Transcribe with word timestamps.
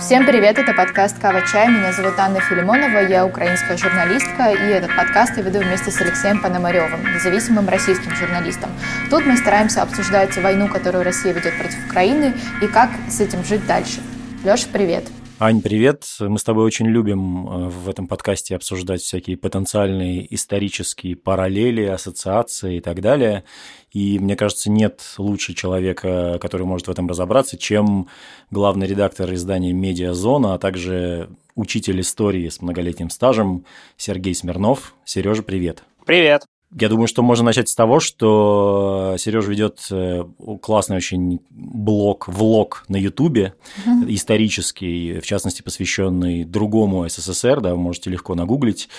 Всем 0.00 0.26
привет, 0.26 0.58
это 0.58 0.74
подкаст 0.74 1.18
«Кава 1.18 1.40
Чай». 1.46 1.68
Меня 1.68 1.90
зовут 1.90 2.18
Анна 2.18 2.38
Филимонова, 2.38 2.98
я 2.98 3.24
украинская 3.24 3.78
журналистка, 3.78 4.50
и 4.50 4.68
этот 4.68 4.94
подкаст 4.94 5.38
я 5.38 5.42
веду 5.42 5.60
вместе 5.60 5.90
с 5.90 5.98
Алексеем 5.98 6.42
Пономаревым, 6.42 7.14
независимым 7.14 7.66
российским 7.66 8.14
журналистом. 8.14 8.68
Тут 9.08 9.24
мы 9.24 9.38
стараемся 9.38 9.80
обсуждать 9.80 10.36
войну, 10.36 10.68
которую 10.68 11.02
Россия 11.02 11.32
ведет 11.32 11.56
против 11.56 11.78
Украины, 11.86 12.34
и 12.60 12.66
как 12.66 12.90
с 13.08 13.20
этим 13.20 13.42
жить 13.42 13.66
дальше. 13.66 14.02
Леша, 14.44 14.66
привет. 14.70 15.04
Ань, 15.38 15.60
привет. 15.60 16.06
Мы 16.18 16.38
с 16.38 16.44
тобой 16.44 16.64
очень 16.64 16.86
любим 16.86 17.46
э, 17.46 17.68
в 17.68 17.90
этом 17.90 18.08
подкасте 18.08 18.56
обсуждать 18.56 19.02
всякие 19.02 19.36
потенциальные 19.36 20.34
исторические 20.34 21.14
параллели, 21.14 21.82
ассоциации 21.82 22.78
и 22.78 22.80
так 22.80 23.02
далее. 23.02 23.44
И 23.92 24.18
мне 24.18 24.34
кажется, 24.34 24.70
нет 24.70 25.02
лучше 25.18 25.52
человека, 25.52 26.38
который 26.40 26.66
может 26.66 26.86
в 26.86 26.90
этом 26.90 27.06
разобраться, 27.06 27.58
чем 27.58 28.08
главный 28.50 28.86
редактор 28.86 29.30
издания 29.34 29.74
«Медиазона», 29.74 30.54
а 30.54 30.58
также 30.58 31.28
учитель 31.54 32.00
истории 32.00 32.48
с 32.48 32.62
многолетним 32.62 33.10
стажем 33.10 33.66
Сергей 33.98 34.34
Смирнов. 34.34 34.94
Сережа, 35.04 35.42
привет. 35.42 35.82
Привет. 36.06 36.46
Я 36.78 36.90
думаю, 36.90 37.06
что 37.06 37.22
можно 37.22 37.46
начать 37.46 37.70
с 37.70 37.74
того, 37.74 38.00
что 38.00 39.16
Сереж 39.18 39.46
ведет 39.46 39.86
э, 39.90 40.24
классный 40.60 40.96
очень 40.96 41.40
блог, 41.48 42.28
влог 42.28 42.84
на 42.88 42.96
Ютубе, 42.96 43.54
угу. 43.86 44.04
исторический, 44.08 45.20
в 45.20 45.26
частности, 45.26 45.62
посвященный 45.62 46.44
другому 46.44 47.08
СССР, 47.08 47.62
да, 47.62 47.70
вы 47.70 47.78
можете 47.78 48.10
легко 48.10 48.34
нагуглить. 48.34 48.90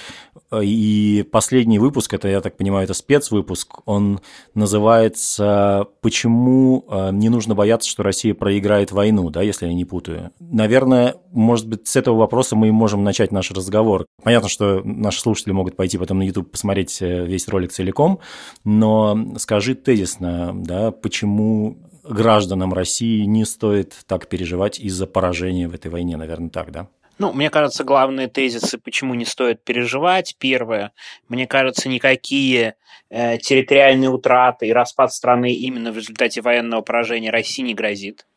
И 0.59 1.23
последний 1.31 1.77
выпуск, 1.77 2.15
это, 2.15 2.27
я 2.27 2.41
так 2.41 2.57
понимаю, 2.57 2.85
это 2.85 2.95
спецвыпуск, 2.95 3.81
он 3.85 4.21
называется 4.55 5.85
«Почему 6.01 6.83
э, 6.89 7.11
не 7.11 7.29
нужно 7.29 7.53
бояться, 7.53 7.87
что 7.87 8.01
Россия 8.01 8.33
проиграет 8.33 8.91
войну», 8.91 9.29
да, 9.29 9.43
если 9.43 9.67
я 9.67 9.73
не 9.73 9.85
путаю. 9.85 10.31
Наверное, 10.39 11.17
может 11.31 11.67
быть, 11.67 11.87
с 11.87 11.95
этого 11.95 12.15
вопроса 12.15 12.55
мы 12.55 12.69
и 12.69 12.71
можем 12.71 13.03
начать 13.03 13.31
наш 13.31 13.51
разговор. 13.51 14.07
Понятно, 14.23 14.49
что 14.49 14.81
наши 14.83 15.19
слушатели 15.19 15.51
могут 15.51 15.75
пойти 15.75 15.99
потом 15.99 16.17
на 16.19 16.23
YouTube 16.23 16.49
посмотреть 16.49 17.01
э, 17.01 17.25
весь 17.27 17.47
ролик 17.47 17.66
целиком, 17.67 18.19
но 18.63 19.35
скажи 19.37 19.75
тезисно, 19.75 20.51
да, 20.55 20.91
почему 20.91 21.77
гражданам 22.03 22.73
России 22.73 23.23
не 23.25 23.45
стоит 23.45 23.93
так 24.07 24.27
переживать 24.27 24.79
из-за 24.79 25.07
поражения 25.07 25.67
в 25.67 25.73
этой 25.73 25.91
войне, 25.91 26.17
наверное, 26.17 26.49
так, 26.49 26.71
да? 26.71 26.87
Ну, 27.19 27.33
мне 27.33 27.49
кажется, 27.49 27.83
главные 27.83 28.27
тезисы, 28.27 28.77
почему 28.77 29.15
не 29.15 29.25
стоит 29.25 29.63
переживать. 29.63 30.35
Первое, 30.37 30.91
мне 31.27 31.47
кажется, 31.47 31.89
никакие 31.89 32.75
э, 33.09 33.39
территориальные 33.39 34.11
утраты 34.11 34.67
и 34.67 34.73
распад 34.73 35.11
страны 35.11 35.51
именно 35.53 35.91
в 35.91 35.97
результате 35.97 36.41
военного 36.41 36.81
поражения 36.81 37.31
России 37.31 37.63
не 37.63 37.73
грозит. 37.73 38.27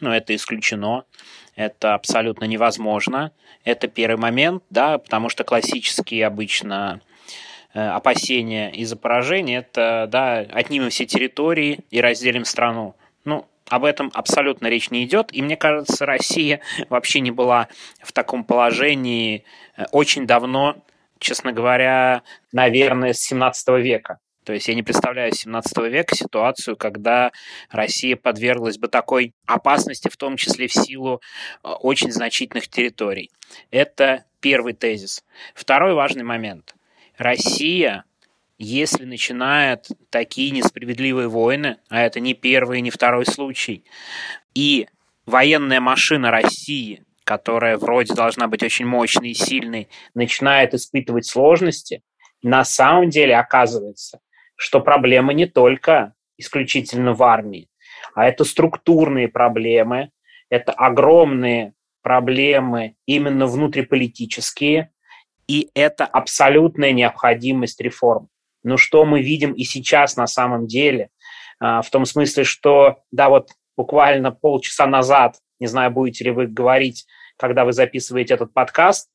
Ну, 0.00 0.10
это 0.10 0.36
исключено. 0.36 1.04
Это 1.56 1.94
абсолютно 1.94 2.44
невозможно. 2.44 3.32
Это 3.64 3.88
первый 3.88 4.20
момент, 4.20 4.62
да, 4.70 4.98
потому 4.98 5.28
что 5.28 5.42
классические 5.42 6.24
обычно 6.24 7.00
опасения 7.72 8.70
из-за 8.70 8.96
поражения– 8.96 9.58
это, 9.70 10.08
да, 10.10 10.38
отнимем 10.38 10.90
все 10.90 11.06
территории 11.06 11.80
и 11.90 12.00
разделим 12.00 12.44
страну. 12.44 12.96
Ну, 13.24 13.46
об 13.68 13.84
этом 13.84 14.10
абсолютно 14.14 14.68
речь 14.68 14.90
не 14.90 15.04
идет. 15.04 15.28
И 15.32 15.42
мне 15.42 15.56
кажется, 15.56 16.06
Россия 16.06 16.60
вообще 16.88 17.20
не 17.20 17.30
была 17.30 17.68
в 18.02 18.12
таком 18.12 18.44
положении 18.44 19.44
э, 19.76 19.84
очень 19.92 20.26
давно, 20.26 20.76
честно 21.18 21.52
говоря, 21.52 22.22
наверное, 22.52 23.12
с 23.12 23.20
17 23.20 23.68
века. 23.80 24.18
То 24.44 24.54
есть 24.54 24.66
я 24.68 24.74
не 24.74 24.82
представляю 24.82 25.34
17 25.34 25.76
века 25.90 26.16
ситуацию, 26.16 26.76
когда 26.76 27.32
Россия 27.70 28.16
подверглась 28.16 28.78
бы 28.78 28.88
такой 28.88 29.34
опасности, 29.44 30.08
в 30.08 30.16
том 30.16 30.36
числе 30.36 30.68
в 30.68 30.72
силу 30.72 31.20
э, 31.62 31.68
очень 31.68 32.10
значительных 32.10 32.68
территорий. 32.68 33.30
Это 33.70 34.24
первый 34.40 34.72
тезис. 34.72 35.22
Второй 35.54 35.92
важный 35.92 36.24
момент. 36.24 36.74
Россия 37.18 38.04
если 38.58 39.04
начинают 39.04 39.86
такие 40.10 40.50
несправедливые 40.50 41.28
войны, 41.28 41.78
а 41.88 42.00
это 42.00 42.18
не 42.18 42.34
первый 42.34 42.80
и 42.80 42.82
не 42.82 42.90
второй 42.90 43.24
случай, 43.24 43.84
и 44.54 44.88
военная 45.26 45.80
машина 45.80 46.30
России, 46.30 47.04
которая 47.22 47.78
вроде 47.78 48.14
должна 48.14 48.48
быть 48.48 48.62
очень 48.62 48.86
мощной 48.86 49.30
и 49.30 49.34
сильной, 49.34 49.88
начинает 50.14 50.74
испытывать 50.74 51.26
сложности, 51.26 52.02
на 52.42 52.64
самом 52.64 53.10
деле 53.10 53.36
оказывается, 53.36 54.20
что 54.56 54.80
проблема 54.80 55.32
не 55.34 55.46
только 55.46 56.14
исключительно 56.36 57.14
в 57.14 57.22
армии, 57.22 57.68
а 58.14 58.26
это 58.26 58.44
структурные 58.44 59.28
проблемы, 59.28 60.10
это 60.50 60.72
огромные 60.72 61.74
проблемы 62.02 62.96
именно 63.06 63.46
внутриполитические, 63.46 64.90
и 65.48 65.70
это 65.74 66.04
абсолютная 66.04 66.92
необходимость 66.92 67.80
реформ. 67.80 68.28
Но 68.62 68.76
что 68.76 69.04
мы 69.04 69.22
видим 69.22 69.52
и 69.52 69.64
сейчас 69.64 70.16
на 70.16 70.26
самом 70.26 70.66
деле, 70.66 71.08
а, 71.58 71.82
в 71.82 71.90
том 71.90 72.04
смысле, 72.04 72.44
что, 72.44 72.98
да, 73.10 73.28
вот 73.28 73.50
буквально 73.76 74.30
полчаса 74.30 74.86
назад, 74.86 75.36
не 75.58 75.66
знаю, 75.66 75.90
будете 75.90 76.24
ли 76.24 76.30
вы 76.30 76.46
говорить, 76.46 77.06
когда 77.36 77.64
вы 77.64 77.72
записываете 77.72 78.34
этот 78.34 78.52
подкаст, 78.52 79.08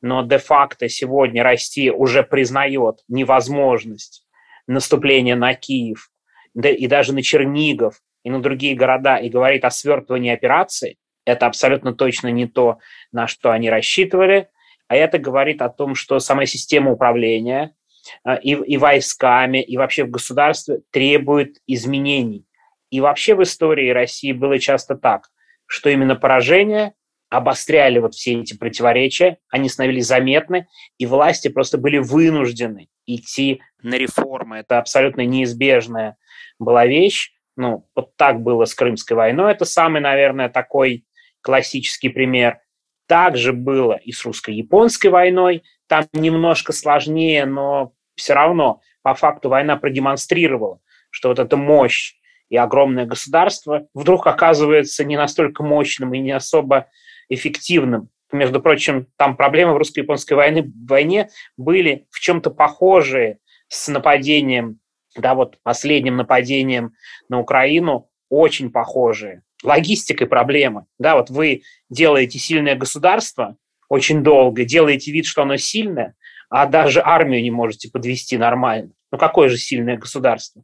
но 0.00 0.22
де-факто 0.22 0.88
сегодня 0.88 1.42
Россия 1.42 1.92
уже 1.92 2.22
признает 2.22 3.00
невозможность 3.08 4.26
наступления 4.66 5.36
на 5.36 5.54
Киев 5.54 6.10
да, 6.54 6.70
и 6.70 6.86
даже 6.86 7.12
на 7.12 7.22
Чернигов 7.22 8.00
и 8.22 8.30
на 8.30 8.40
другие 8.40 8.74
города 8.74 9.16
и 9.16 9.28
говорит 9.28 9.64
о 9.64 9.70
свертывании 9.70 10.32
операции, 10.32 10.96
это 11.26 11.46
абсолютно 11.46 11.94
точно 11.94 12.28
не 12.28 12.46
то, 12.46 12.78
на 13.12 13.26
что 13.26 13.50
они 13.50 13.68
рассчитывали, 13.70 14.48
а 14.94 14.96
это 14.96 15.18
говорит 15.18 15.60
о 15.60 15.68
том, 15.68 15.96
что 15.96 16.20
сама 16.20 16.46
система 16.46 16.92
управления, 16.92 17.74
а, 18.22 18.36
и, 18.36 18.52
и 18.52 18.76
войсками, 18.76 19.60
и 19.60 19.76
вообще 19.76 20.04
в 20.04 20.10
государстве 20.10 20.82
требует 20.92 21.56
изменений. 21.66 22.46
И 22.90 23.00
вообще 23.00 23.34
в 23.34 23.42
истории 23.42 23.90
России 23.90 24.30
было 24.30 24.60
часто 24.60 24.94
так, 24.94 25.30
что 25.66 25.90
именно 25.90 26.14
поражения 26.14 26.94
обостряли 27.28 27.98
вот 27.98 28.14
все 28.14 28.40
эти 28.40 28.56
противоречия, 28.56 29.38
они 29.50 29.68
становились 29.68 30.06
заметны, 30.06 30.68
и 30.96 31.06
власти 31.06 31.48
просто 31.48 31.76
были 31.76 31.98
вынуждены 31.98 32.86
идти 33.04 33.62
на 33.82 33.96
реформы. 33.96 34.58
Это 34.58 34.78
абсолютно 34.78 35.22
неизбежная 35.22 36.16
была 36.60 36.86
вещь. 36.86 37.32
Ну, 37.56 37.88
вот 37.96 38.16
так 38.16 38.42
было 38.42 38.64
с 38.64 38.76
Крымской 38.76 39.16
войной. 39.16 39.50
Это 39.50 39.64
самый, 39.64 40.00
наверное, 40.00 40.48
такой 40.48 41.04
классический 41.40 42.10
пример. 42.10 42.60
Также 43.06 43.52
было 43.52 43.94
и 43.94 44.12
с 44.12 44.24
русско-японской 44.24 45.08
войной. 45.08 45.62
Там 45.88 46.04
немножко 46.12 46.72
сложнее, 46.72 47.44
но 47.44 47.92
все 48.16 48.34
равно 48.34 48.80
по 49.02 49.14
факту 49.14 49.48
война 49.48 49.76
продемонстрировала, 49.76 50.80
что 51.10 51.28
вот 51.28 51.38
эта 51.38 51.56
мощь 51.56 52.14
и 52.48 52.56
огромное 52.56 53.06
государство 53.06 53.86
вдруг 53.94 54.26
оказывается 54.26 55.04
не 55.04 55.16
настолько 55.16 55.62
мощным 55.62 56.14
и 56.14 56.18
не 56.18 56.32
особо 56.32 56.88
эффективным. 57.28 58.08
Между 58.32 58.60
прочим, 58.60 59.06
там 59.16 59.36
проблемы 59.36 59.74
в 59.74 59.76
русско-японской 59.76 60.34
войне, 60.34 60.72
войне 60.88 61.28
были 61.56 62.06
в 62.10 62.20
чем-то 62.20 62.50
похожие 62.50 63.38
с 63.68 63.88
нападением, 63.88 64.80
да, 65.16 65.34
вот 65.34 65.58
последним 65.62 66.16
нападением 66.16 66.94
на 67.28 67.38
Украину, 67.38 68.10
очень 68.28 68.72
похожие. 68.72 69.43
Логистикой 69.64 70.26
проблемы. 70.26 70.86
Да, 70.98 71.16
вот 71.16 71.30
вы 71.30 71.62
делаете 71.90 72.38
сильное 72.38 72.76
государство 72.76 73.56
очень 73.88 74.22
долго, 74.22 74.64
делаете 74.64 75.10
вид, 75.10 75.26
что 75.26 75.42
оно 75.42 75.56
сильное, 75.56 76.14
а 76.50 76.66
даже 76.66 77.00
армию 77.04 77.42
не 77.42 77.50
можете 77.50 77.90
подвести 77.90 78.36
нормально. 78.36 78.90
Ну 79.10 79.18
какое 79.18 79.48
же 79.48 79.56
сильное 79.56 79.96
государство? 79.96 80.62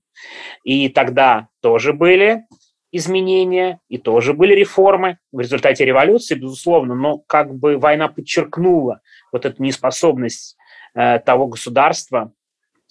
И 0.64 0.88
тогда 0.88 1.48
тоже 1.60 1.92
были 1.92 2.44
изменения, 2.92 3.78
и 3.88 3.98
тоже 3.98 4.34
были 4.34 4.54
реформы 4.54 5.18
в 5.32 5.40
результате 5.40 5.84
революции, 5.84 6.34
безусловно, 6.34 6.94
но 6.94 7.18
как 7.18 7.54
бы 7.54 7.78
война 7.78 8.08
подчеркнула 8.08 9.00
вот 9.32 9.46
эту 9.46 9.62
неспособность 9.62 10.56
э, 10.94 11.20
того 11.20 11.46
государства 11.46 12.32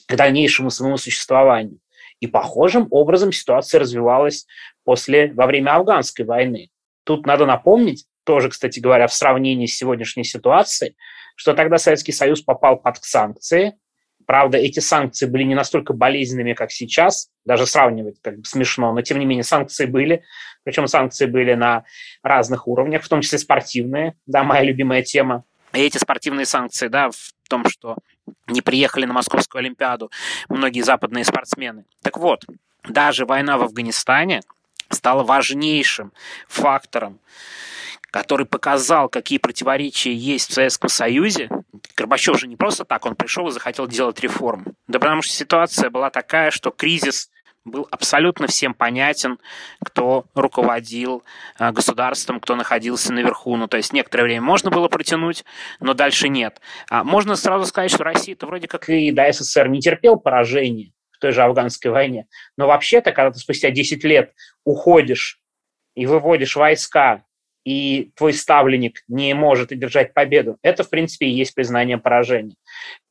к 0.07 0.15
дальнейшему 0.15 0.69
своему 0.69 0.97
существованию. 0.97 1.79
И 2.19 2.27
похожим 2.27 2.87
образом 2.91 3.31
ситуация 3.31 3.79
развивалась 3.79 4.45
после, 4.83 5.31
во 5.33 5.45
время 5.45 5.75
афганской 5.75 6.25
войны. 6.25 6.69
Тут 7.05 7.25
надо 7.25 7.45
напомнить, 7.45 8.05
тоже, 8.23 8.49
кстати 8.49 8.79
говоря, 8.79 9.07
в 9.07 9.13
сравнении 9.13 9.65
с 9.65 9.77
сегодняшней 9.77 10.23
ситуацией, 10.23 10.95
что 11.35 11.53
тогда 11.53 11.77
Советский 11.77 12.11
Союз 12.11 12.41
попал 12.41 12.77
под 12.77 12.97
санкции. 12.97 13.75
Правда, 14.25 14.57
эти 14.57 14.79
санкции 14.79 15.25
были 15.25 15.43
не 15.43 15.55
настолько 15.55 15.93
болезненными, 15.93 16.53
как 16.53 16.71
сейчас, 16.71 17.29
даже 17.45 17.65
сравнивать 17.65 18.17
как 18.21 18.37
бы 18.37 18.45
смешно, 18.45 18.93
но 18.93 19.01
тем 19.01 19.17
не 19.17 19.25
менее 19.25 19.43
санкции 19.43 19.85
были, 19.85 20.23
причем 20.63 20.87
санкции 20.87 21.25
были 21.25 21.53
на 21.53 21.85
разных 22.21 22.67
уровнях, 22.67 23.03
в 23.03 23.09
том 23.09 23.21
числе 23.21 23.39
спортивные, 23.39 24.13
да, 24.27 24.43
моя 24.43 24.61
любимая 24.61 25.01
тема. 25.01 25.45
И 25.73 25.79
эти 25.79 25.97
спортивные 25.97 26.45
санкции, 26.45 26.89
да, 26.89 27.09
в 27.09 27.33
том, 27.49 27.67
что 27.67 27.95
не 28.47 28.61
приехали 28.61 29.05
на 29.05 29.13
Московскую 29.13 29.59
Олимпиаду 29.59 30.11
многие 30.49 30.81
западные 30.81 31.25
спортсмены. 31.25 31.85
Так 32.01 32.17
вот, 32.17 32.45
даже 32.83 33.25
война 33.25 33.57
в 33.57 33.63
Афганистане 33.63 34.41
стала 34.89 35.23
важнейшим 35.23 36.11
фактором 36.47 37.19
который 38.11 38.45
показал, 38.45 39.09
какие 39.09 39.37
противоречия 39.37 40.13
есть 40.13 40.49
в 40.49 40.53
Советском 40.53 40.89
Союзе. 40.89 41.49
Горбачев 41.95 42.39
же 42.39 42.47
не 42.47 42.55
просто 42.55 42.85
так, 42.85 43.05
он 43.05 43.15
пришел 43.15 43.47
и 43.47 43.51
захотел 43.51 43.87
делать 43.87 44.19
реформы. 44.19 44.73
Да 44.87 44.99
потому 44.99 45.21
что 45.21 45.33
ситуация 45.33 45.89
была 45.89 46.09
такая, 46.09 46.51
что 46.51 46.71
кризис 46.71 47.29
был 47.69 47.87
абсолютно 47.91 48.47
всем 48.47 48.73
понятен, 48.73 49.39
кто 49.83 50.25
руководил 50.33 51.23
а, 51.57 51.71
государством, 51.71 52.39
кто 52.39 52.55
находился 52.55 53.13
наверху. 53.13 53.55
Ну, 53.55 53.67
то 53.67 53.77
есть 53.77 53.93
некоторое 53.93 54.23
время 54.23 54.41
можно 54.41 54.69
было 54.69 54.87
протянуть, 54.87 55.45
но 55.79 55.93
дальше 55.93 56.29
нет. 56.29 56.61
А 56.89 57.03
можно 57.03 57.35
сразу 57.35 57.65
сказать, 57.65 57.91
что 57.91 58.03
Россия-то 58.03 58.45
вроде 58.45 58.67
как 58.67 58.89
и 58.89 59.11
до 59.11 59.31
СССР 59.31 59.67
не 59.67 59.79
терпел 59.79 60.17
поражения 60.17 60.91
в 61.11 61.19
той 61.19 61.31
же 61.31 61.41
афганской 61.41 61.91
войне. 61.91 62.27
Но 62.57 62.67
вообще-то, 62.67 63.11
когда 63.11 63.31
ты 63.31 63.39
спустя 63.39 63.71
10 63.71 64.03
лет 64.03 64.33
уходишь 64.63 65.39
и 65.95 66.05
выводишь 66.05 66.55
войска, 66.55 67.23
и 67.65 68.11
твой 68.15 68.33
ставленник 68.33 69.03
не 69.07 69.33
может 69.33 69.71
одержать 69.71 70.13
победу, 70.13 70.57
это, 70.61 70.83
в 70.83 70.89
принципе, 70.89 71.27
и 71.27 71.31
есть 71.31 71.53
признание 71.53 71.97
поражения. 71.97 72.55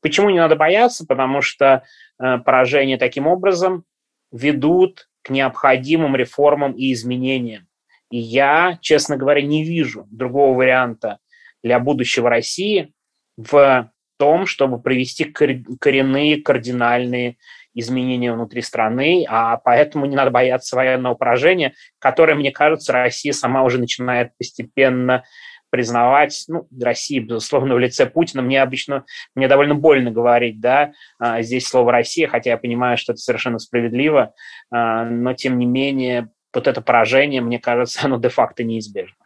Почему 0.00 0.30
не 0.30 0.38
надо 0.38 0.56
бояться? 0.56 1.06
Потому 1.06 1.42
что 1.42 1.84
э, 2.18 2.38
поражение 2.38 2.98
таким 2.98 3.26
образом 3.26 3.84
ведут 4.32 5.08
к 5.22 5.30
необходимым 5.30 6.16
реформам 6.16 6.72
и 6.72 6.92
изменениям. 6.92 7.66
И 8.10 8.18
я, 8.18 8.78
честно 8.80 9.16
говоря, 9.16 9.42
не 9.42 9.64
вижу 9.64 10.06
другого 10.10 10.56
варианта 10.56 11.18
для 11.62 11.78
будущего 11.78 12.30
России 12.30 12.92
в 13.36 13.90
том, 14.18 14.46
чтобы 14.46 14.80
провести 14.80 15.24
коренные, 15.24 16.42
кардинальные 16.42 17.36
изменения 17.74 18.32
внутри 18.32 18.62
страны, 18.62 19.24
а 19.28 19.56
поэтому 19.58 20.06
не 20.06 20.16
надо 20.16 20.30
бояться 20.30 20.74
военного 20.74 21.14
поражения, 21.14 21.74
которое, 21.98 22.34
мне 22.34 22.50
кажется, 22.50 22.92
Россия 22.92 23.32
сама 23.32 23.62
уже 23.62 23.78
начинает 23.78 24.36
постепенно 24.36 25.24
признавать, 25.70 26.44
ну, 26.48 26.66
России, 26.80 27.18
безусловно, 27.18 27.74
в 27.74 27.78
лице 27.78 28.06
Путина. 28.06 28.42
Мне 28.42 28.62
обычно, 28.62 29.04
мне 29.34 29.48
довольно 29.48 29.74
больно 29.74 30.10
говорить, 30.10 30.60
да, 30.60 30.92
а, 31.18 31.42
здесь 31.42 31.66
слово 31.66 31.92
«Россия», 31.92 32.28
хотя 32.28 32.50
я 32.50 32.58
понимаю, 32.58 32.96
что 32.96 33.12
это 33.12 33.20
совершенно 33.20 33.58
справедливо, 33.58 34.34
а, 34.70 35.04
но, 35.04 35.34
тем 35.34 35.58
не 35.58 35.66
менее, 35.66 36.30
вот 36.54 36.66
это 36.66 36.80
поражение, 36.80 37.40
мне 37.40 37.58
кажется, 37.58 38.00
оно 38.04 38.18
де-факто 38.18 38.64
неизбежно. 38.64 39.16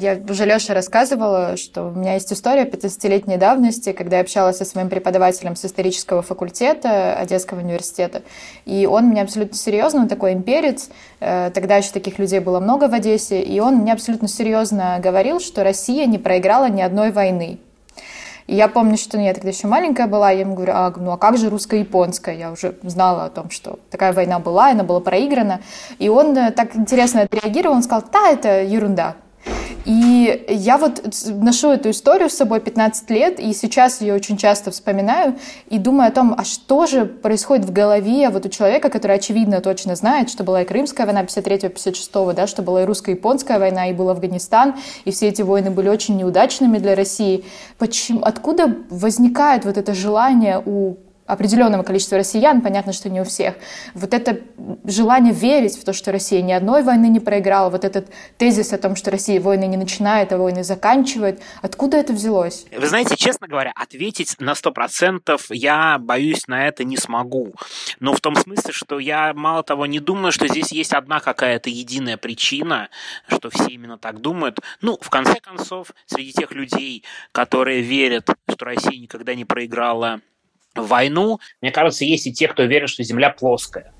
Я 0.00 0.16
уже 0.30 0.44
Леше 0.44 0.74
рассказывала, 0.74 1.56
что 1.56 1.88
у 1.88 1.90
меня 1.90 2.14
есть 2.14 2.32
история 2.32 2.62
15-летней 2.62 3.36
давности, 3.36 3.90
когда 3.90 4.18
я 4.18 4.22
общалась 4.22 4.58
со 4.58 4.64
своим 4.64 4.88
преподавателем 4.88 5.56
с 5.56 5.64
исторического 5.64 6.22
факультета 6.22 7.14
Одесского 7.14 7.58
университета. 7.58 8.22
И 8.64 8.86
он 8.86 9.06
мне 9.06 9.22
абсолютно 9.22 9.56
серьезно, 9.56 10.02
он 10.02 10.08
такой 10.08 10.34
имперец, 10.34 10.88
э, 11.18 11.50
тогда 11.52 11.78
еще 11.78 11.90
таких 11.90 12.20
людей 12.20 12.38
было 12.38 12.60
много 12.60 12.86
в 12.86 12.94
Одессе, 12.94 13.42
и 13.42 13.58
он 13.58 13.78
мне 13.78 13.92
абсолютно 13.92 14.28
серьезно 14.28 15.00
говорил, 15.02 15.40
что 15.40 15.64
Россия 15.64 16.06
не 16.06 16.18
проиграла 16.18 16.68
ни 16.68 16.80
одной 16.80 17.10
войны. 17.10 17.58
И 18.46 18.54
я 18.54 18.68
помню, 18.68 18.98
что 18.98 19.18
я 19.18 19.34
тогда 19.34 19.48
еще 19.48 19.66
маленькая 19.66 20.06
была, 20.06 20.30
я 20.30 20.42
ему 20.42 20.54
говорю, 20.54 20.74
а, 20.76 20.94
ну 20.96 21.10
а 21.10 21.18
как 21.18 21.36
же 21.38 21.50
русско-японская? 21.50 22.36
Я 22.36 22.52
уже 22.52 22.76
знала 22.84 23.24
о 23.24 23.30
том, 23.30 23.50
что 23.50 23.80
такая 23.90 24.12
война 24.12 24.38
была, 24.38 24.68
она 24.70 24.84
была 24.84 25.00
проиграна. 25.00 25.60
И 25.98 26.08
он 26.08 26.38
э, 26.38 26.52
так 26.52 26.76
интересно 26.76 27.22
отреагировал, 27.22 27.74
он 27.74 27.82
сказал, 27.82 28.04
да, 28.12 28.30
это 28.30 28.62
ерунда, 28.62 29.16
и 29.88 30.44
я 30.50 30.76
вот 30.76 31.02
ношу 31.28 31.70
эту 31.70 31.88
историю 31.88 32.28
с 32.28 32.34
собой 32.34 32.60
15 32.60 33.08
лет, 33.08 33.40
и 33.40 33.54
сейчас 33.54 34.02
ее 34.02 34.12
очень 34.12 34.36
часто 34.36 34.70
вспоминаю 34.70 35.36
и 35.70 35.78
думаю 35.78 36.08
о 36.08 36.10
том, 36.10 36.34
а 36.36 36.44
что 36.44 36.84
же 36.84 37.06
происходит 37.06 37.64
в 37.64 37.72
голове 37.72 38.28
вот 38.28 38.44
у 38.44 38.50
человека, 38.50 38.90
который 38.90 39.16
очевидно 39.16 39.62
точно 39.62 39.96
знает, 39.96 40.28
что 40.28 40.44
была 40.44 40.60
и 40.60 40.66
Крымская 40.66 41.06
война 41.06 41.22
53-56, 41.22 42.34
да, 42.34 42.46
что 42.46 42.60
была 42.60 42.82
и 42.82 42.84
русско-японская 42.84 43.58
война, 43.58 43.88
и 43.88 43.94
был 43.94 44.10
Афганистан, 44.10 44.74
и 45.06 45.10
все 45.10 45.28
эти 45.28 45.40
войны 45.40 45.70
были 45.70 45.88
очень 45.88 46.18
неудачными 46.18 46.76
для 46.76 46.94
России. 46.94 47.46
Почему, 47.78 48.20
откуда 48.20 48.76
возникает 48.90 49.64
вот 49.64 49.78
это 49.78 49.94
желание 49.94 50.62
у 50.62 50.96
определенного 51.28 51.82
количества 51.82 52.18
россиян, 52.18 52.62
понятно, 52.62 52.92
что 52.92 53.08
не 53.10 53.20
у 53.20 53.24
всех, 53.24 53.54
вот 53.94 54.14
это 54.14 54.40
желание 54.84 55.32
верить 55.32 55.78
в 55.78 55.84
то, 55.84 55.92
что 55.92 56.10
Россия 56.10 56.42
ни 56.42 56.52
одной 56.52 56.82
войны 56.82 57.06
не 57.06 57.20
проиграла, 57.20 57.70
вот 57.70 57.84
этот 57.84 58.08
тезис 58.38 58.72
о 58.72 58.78
том, 58.78 58.96
что 58.96 59.10
Россия 59.10 59.40
войны 59.40 59.66
не 59.66 59.76
начинает, 59.76 60.32
а 60.32 60.38
войны 60.38 60.64
заканчивает, 60.64 61.40
откуда 61.62 61.98
это 61.98 62.12
взялось? 62.14 62.66
Вы 62.76 62.86
знаете, 62.86 63.16
честно 63.16 63.46
говоря, 63.46 63.72
ответить 63.76 64.36
на 64.40 64.54
сто 64.54 64.72
процентов 64.72 65.46
я 65.50 65.98
боюсь 65.98 66.48
на 66.48 66.66
это 66.66 66.82
не 66.84 66.96
смогу. 66.96 67.52
Но 68.00 68.14
в 68.14 68.20
том 68.20 68.34
смысле, 68.34 68.72
что 68.72 68.98
я, 68.98 69.34
мало 69.34 69.62
того, 69.62 69.86
не 69.86 70.00
думаю, 70.00 70.32
что 70.32 70.48
здесь 70.48 70.72
есть 70.72 70.94
одна 70.94 71.20
какая-то 71.20 71.68
единая 71.68 72.16
причина, 72.16 72.88
что 73.28 73.50
все 73.50 73.66
именно 73.66 73.98
так 73.98 74.20
думают. 74.20 74.60
Ну, 74.80 74.98
в 75.00 75.10
конце 75.10 75.40
концов, 75.40 75.92
среди 76.06 76.32
тех 76.32 76.52
людей, 76.52 77.04
которые 77.32 77.82
верят, 77.82 78.30
что 78.50 78.64
Россия 78.64 78.98
никогда 78.98 79.34
не 79.34 79.44
проиграла 79.44 80.20
войну, 80.82 81.40
мне 81.60 81.70
кажется, 81.70 82.04
есть 82.04 82.26
и 82.26 82.32
те, 82.32 82.48
кто 82.48 82.64
верит, 82.64 82.88
что 82.88 83.02
Земля 83.02 83.30
плоская. 83.30 83.92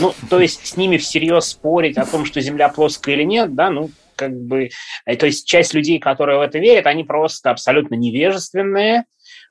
Ну, 0.00 0.14
то 0.30 0.40
есть 0.40 0.66
с 0.66 0.76
ними 0.76 0.96
всерьез 0.96 1.46
спорить 1.46 1.96
о 1.96 2.06
том, 2.06 2.24
что 2.24 2.40
Земля 2.40 2.68
плоская 2.68 3.14
или 3.14 3.22
нет, 3.22 3.54
да, 3.54 3.70
ну, 3.70 3.90
как 4.16 4.32
бы, 4.34 4.70
э, 5.04 5.16
то 5.16 5.26
есть 5.26 5.46
часть 5.46 5.74
людей, 5.74 5.98
которые 5.98 6.38
в 6.38 6.42
это 6.42 6.58
верят, 6.58 6.86
они 6.86 7.04
просто 7.04 7.50
абсолютно 7.50 7.94
невежественные, 7.94 9.04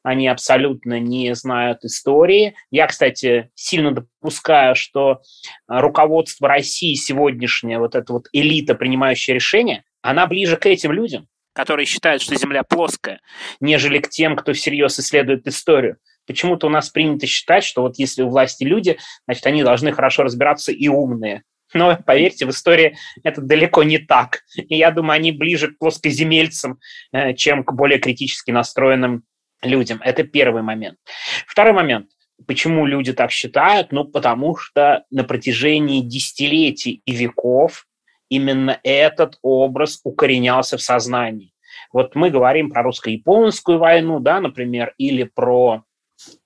они 0.04 0.28
абсолютно 0.28 1.00
не 1.00 1.34
знают 1.36 1.84
истории. 1.84 2.56
Я, 2.72 2.88
кстати, 2.88 3.50
сильно 3.56 3.92
допускаю, 3.92 4.76
что 4.76 5.22
руководство 5.68 6.48
России 6.48 6.96
сегодняшнее, 6.96 7.80
вот 7.80 7.96
эта 7.96 8.14
вот 8.14 8.28
элита, 8.34 8.76
принимающая 8.76 9.36
решения, 9.36 9.84
она 10.02 10.28
ближе 10.28 10.58
к 10.58 10.66
этим 10.66 10.92
людям, 10.92 11.28
которые 11.54 11.86
считают, 11.86 12.22
что 12.22 12.36
Земля 12.36 12.64
плоская, 12.64 13.20
нежели 13.60 14.00
к 14.00 14.10
тем, 14.10 14.36
кто 14.36 14.54
всерьез 14.54 15.00
исследует 15.00 15.48
историю. 15.48 15.98
Почему-то 16.28 16.68
у 16.68 16.70
нас 16.70 16.90
принято 16.90 17.26
считать, 17.28 17.64
что 17.64 17.82
вот 17.82 17.98
если 17.98 18.22
у 18.22 18.30
власти 18.30 18.64
люди, 18.64 18.98
значит, 19.26 19.46
они 19.46 19.64
должны 19.64 19.92
хорошо 19.92 20.24
разбираться 20.24 20.72
и 20.72 20.88
умные. 20.88 21.44
Но, 21.74 21.98
поверьте, 22.06 22.46
в 22.46 22.52
истории 22.52 22.96
это 23.24 23.42
далеко 23.42 23.84
не 23.84 23.98
так. 23.98 24.42
И 24.56 24.78
я 24.78 24.92
думаю, 24.92 25.18
они 25.18 25.32
ближе 25.32 25.72
к 25.72 25.78
плоскоземельцам, 25.78 26.80
э, 27.12 27.34
чем 27.34 27.64
к 27.64 27.74
более 27.74 28.00
критически 28.00 28.52
настроенным 28.52 29.24
людям. 29.62 30.00
Это 30.04 30.24
первый 30.24 30.62
момент. 30.62 30.98
Второй 31.48 31.74
момент. 31.74 32.08
Почему 32.48 32.86
люди 32.86 33.14
так 33.14 33.32
считают? 33.32 33.92
Ну, 33.92 34.06
потому 34.06 34.56
что 34.58 35.06
на 35.10 35.24
протяжении 35.24 36.02
десятилетий 36.02 37.02
и 37.06 37.14
веков 37.14 37.88
именно 38.30 38.80
этот 38.84 39.38
образ 39.42 40.00
укоренялся 40.04 40.78
в 40.78 40.82
сознании. 40.82 41.54
Вот 41.92 42.16
мы 42.16 42.30
говорим 42.30 42.70
про 42.70 42.84
русско-японскую 42.84 43.80
войну, 43.80 44.20
да, 44.20 44.42
например, 44.42 44.94
или 44.98 45.24
про 45.24 45.84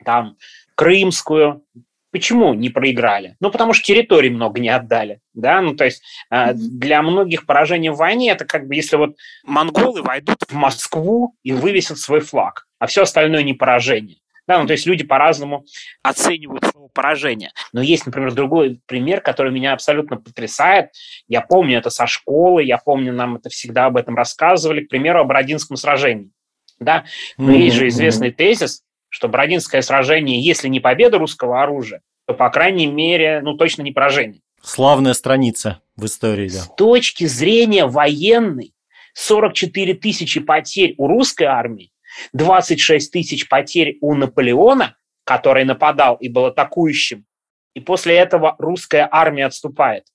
там 0.04 0.38
Крымскую. 0.76 1.64
Почему 2.12 2.56
не 2.56 2.70
проиграли? 2.70 3.36
Ну, 3.40 3.52
потому 3.52 3.74
что 3.74 3.86
территорий 3.86 4.32
много 4.32 4.60
не 4.60 4.70
отдали, 4.70 5.20
да, 5.36 5.62
ну, 5.62 5.76
то 5.76 5.86
есть 5.86 6.02
mm-hmm. 6.34 6.54
для 6.56 7.04
многих 7.04 7.46
поражение 7.46 7.92
в 7.92 7.98
войне 7.98 8.32
это 8.32 8.46
как 8.46 8.68
бы 8.68 8.74
если 8.74 8.96
вот 8.96 9.16
монголы 9.44 10.02
войдут 10.02 10.42
в 10.48 10.54
Москву 10.54 11.36
и 11.44 11.52
вывесят 11.52 12.00
свой 12.00 12.22
флаг, 12.22 12.66
а 12.80 12.88
все 12.88 13.04
остальное 13.04 13.44
не 13.44 13.54
поражение. 13.54 14.18
Да, 14.50 14.60
ну, 14.60 14.66
то 14.66 14.74
есть 14.74 14.88
люди 14.88 15.04
по-разному 15.04 15.64
оценивают 16.02 16.66
слово 16.66 16.88
поражение. 16.88 17.52
Но 17.72 17.84
есть, 17.84 18.08
например, 18.08 18.34
другой 18.34 18.82
пример, 18.88 19.22
который 19.22 19.52
меня 19.52 19.74
абсолютно 19.74 20.18
потрясает. 20.18 20.90
Я 21.28 21.42
помню 21.42 21.78
это 21.78 21.92
со 21.92 22.08
школы, 22.08 22.64
я 22.64 22.80
помню, 22.80 23.14
нам 23.14 23.36
это 23.36 23.50
всегда 23.50 23.86
об 23.86 23.98
этом 23.98 24.16
рассказывали, 24.16 24.84
к 24.84 24.90
примеру, 24.90 25.20
о 25.20 25.24
Бородинском 25.24 25.78
сражении. 25.78 26.32
Да? 26.80 27.06
Но 27.38 27.52
mm-hmm. 27.52 27.60
есть 27.60 27.76
же 27.76 27.88
известный 27.90 28.32
тезис, 28.32 28.82
что 29.10 29.28
Бородинское 29.28 29.82
сражение, 29.82 30.42
если 30.42 30.68
не 30.68 30.80
победа 30.80 31.18
русского 31.18 31.62
оружия, 31.62 32.02
то, 32.26 32.34
по 32.34 32.50
крайней 32.50 32.88
мере, 32.88 33.42
ну, 33.42 33.56
точно 33.58 33.82
не 33.82 33.92
поражение. 33.92 34.42
Славная 34.62 35.14
страница 35.14 35.82
в 35.96 36.06
истории, 36.06 36.50
да. 36.50 36.60
С 36.60 36.76
точки 36.76 37.26
зрения 37.26 37.86
военной, 37.86 38.74
44 39.14 39.96
тысячи 39.96 40.40
потерь 40.40 40.96
у 40.98 41.08
русской 41.08 41.46
армии, 41.46 41.92
26 42.34 43.12
тысяч 43.12 43.48
потерь 43.48 43.98
у 44.02 44.16
Наполеона, 44.16 44.96
который 45.24 45.64
нападал 45.66 46.16
и 46.16 46.30
был 46.30 46.46
атакующим, 46.46 47.26
и 47.74 47.80
после 47.80 48.16
этого 48.16 48.56
русская 48.60 49.08
армия 49.12 49.46
отступает. 49.46 50.06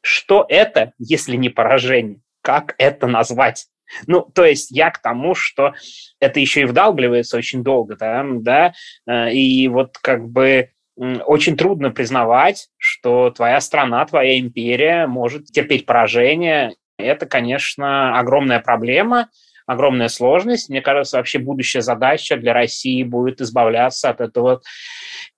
Что 0.00 0.46
это, 0.48 0.92
если 0.98 1.36
не 1.36 1.48
поражение? 1.48 2.20
Как 2.42 2.74
это 2.78 3.06
назвать? 3.06 3.66
Ну, 4.06 4.22
то 4.22 4.44
есть 4.44 4.70
я 4.70 4.90
к 4.90 5.00
тому, 5.00 5.34
что 5.34 5.74
это 6.20 6.40
еще 6.40 6.62
и 6.62 6.64
вдалбливается 6.64 7.36
очень 7.36 7.62
долго, 7.62 7.96
да, 7.96 8.24
да, 8.26 8.72
э, 9.06 9.32
и 9.32 9.68
вот 9.68 9.98
как 9.98 10.28
бы 10.28 10.70
очень 10.96 11.56
трудно 11.56 11.90
признавать, 11.90 12.68
что 12.78 13.30
твоя 13.30 13.60
страна, 13.60 14.04
твоя 14.06 14.38
империя 14.38 15.06
может 15.06 15.46
терпеть 15.46 15.84
поражение. 15.84 16.74
Это, 16.98 17.26
конечно, 17.26 18.18
огромная 18.18 18.60
проблема, 18.60 19.28
огромная 19.66 20.08
сложность. 20.08 20.70
Мне 20.70 20.80
кажется, 20.80 21.18
вообще 21.18 21.38
будущая 21.38 21.82
задача 21.82 22.36
для 22.36 22.54
России 22.54 23.02
будет 23.02 23.42
избавляться 23.42 24.08
от 24.08 24.22
этого 24.22 24.62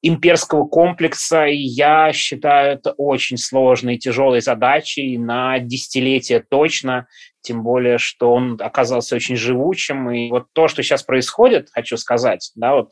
имперского 0.01 0.65
комплекса. 0.67 1.47
И 1.47 1.57
я 1.57 2.13
считаю 2.13 2.75
это 2.75 2.93
очень 2.93 3.37
сложной 3.37 3.97
тяжелой 3.97 4.41
задачей 4.41 5.19
на 5.19 5.59
десятилетия 5.59 6.45
точно 6.49 7.09
тем 7.49 7.63
более, 7.63 7.97
что 7.97 8.35
он 8.35 8.59
оказался 8.61 9.17
очень 9.17 9.35
живучим. 9.35 10.11
И 10.11 10.29
вот 10.29 10.49
то, 10.53 10.69
что 10.69 10.83
сейчас 10.83 11.03
происходит, 11.03 11.71
хочу 11.73 11.97
сказать, 11.97 12.53
да, 12.57 12.75
вот 12.75 12.91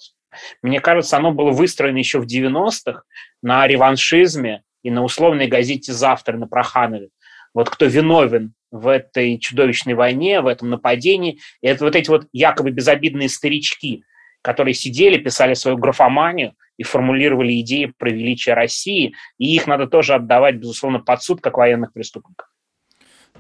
мне 0.62 0.80
кажется, 0.80 1.18
оно 1.18 1.30
было 1.30 1.50
выстроено 1.50 1.98
еще 1.98 2.20
в 2.20 2.26
90-х 2.26 3.02
на 3.42 3.66
реваншизме 3.66 4.62
и 4.82 4.90
на 4.90 5.04
условной 5.04 5.46
газете 5.46 5.92
«Завтра» 5.92 6.38
на 6.38 6.48
Проханове. 6.48 7.10
Вот 7.52 7.68
кто 7.68 7.84
виновен 7.84 8.54
в 8.70 8.88
этой 8.88 9.38
чудовищной 9.38 9.92
войне, 9.92 10.40
в 10.40 10.46
этом 10.46 10.70
нападении, 10.70 11.38
это 11.60 11.84
вот 11.84 11.94
эти 11.94 12.08
вот 12.08 12.26
якобы 12.32 12.70
безобидные 12.70 13.28
старички, 13.28 14.04
которые 14.40 14.72
сидели, 14.72 15.18
писали 15.18 15.52
свою 15.52 15.76
графоманию 15.76 16.54
и 16.78 16.82
формулировали 16.82 17.60
идеи 17.60 17.92
про 17.98 18.08
величие 18.08 18.54
России, 18.54 19.14
и 19.36 19.54
их 19.54 19.66
надо 19.66 19.86
тоже 19.86 20.14
отдавать, 20.14 20.56
безусловно, 20.56 20.98
под 20.98 21.22
суд 21.22 21.42
как 21.42 21.58
военных 21.58 21.92
преступников. 21.92 22.48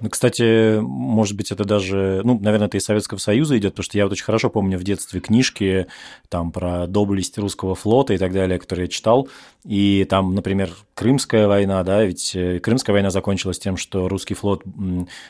Ну, 0.00 0.10
кстати, 0.10 0.78
может 0.80 1.36
быть, 1.36 1.50
это 1.50 1.64
даже, 1.64 2.20
ну, 2.24 2.38
наверное, 2.38 2.68
это 2.68 2.76
из 2.76 2.84
Советского 2.84 3.18
Союза 3.18 3.56
идет, 3.56 3.72
потому 3.72 3.84
что 3.84 3.98
я 3.98 4.04
вот 4.04 4.12
очень 4.12 4.24
хорошо 4.24 4.50
помню 4.50 4.78
в 4.78 4.84
детстве 4.84 5.20
книжки 5.20 5.86
там 6.28 6.52
про 6.52 6.86
доблесть 6.86 7.38
русского 7.38 7.74
флота 7.74 8.14
и 8.14 8.18
так 8.18 8.32
далее, 8.32 8.58
которые 8.58 8.84
я 8.84 8.90
читал. 8.90 9.28
И 9.66 10.06
там, 10.08 10.34
например, 10.34 10.70
Крымская 10.94 11.48
война, 11.48 11.82
да, 11.82 12.04
ведь 12.04 12.36
э, 12.36 12.60
Крымская 12.60 12.94
война 12.94 13.10
закончилась 13.10 13.58
тем, 13.58 13.76
что 13.76 14.08
русский 14.08 14.34
флот 14.34 14.62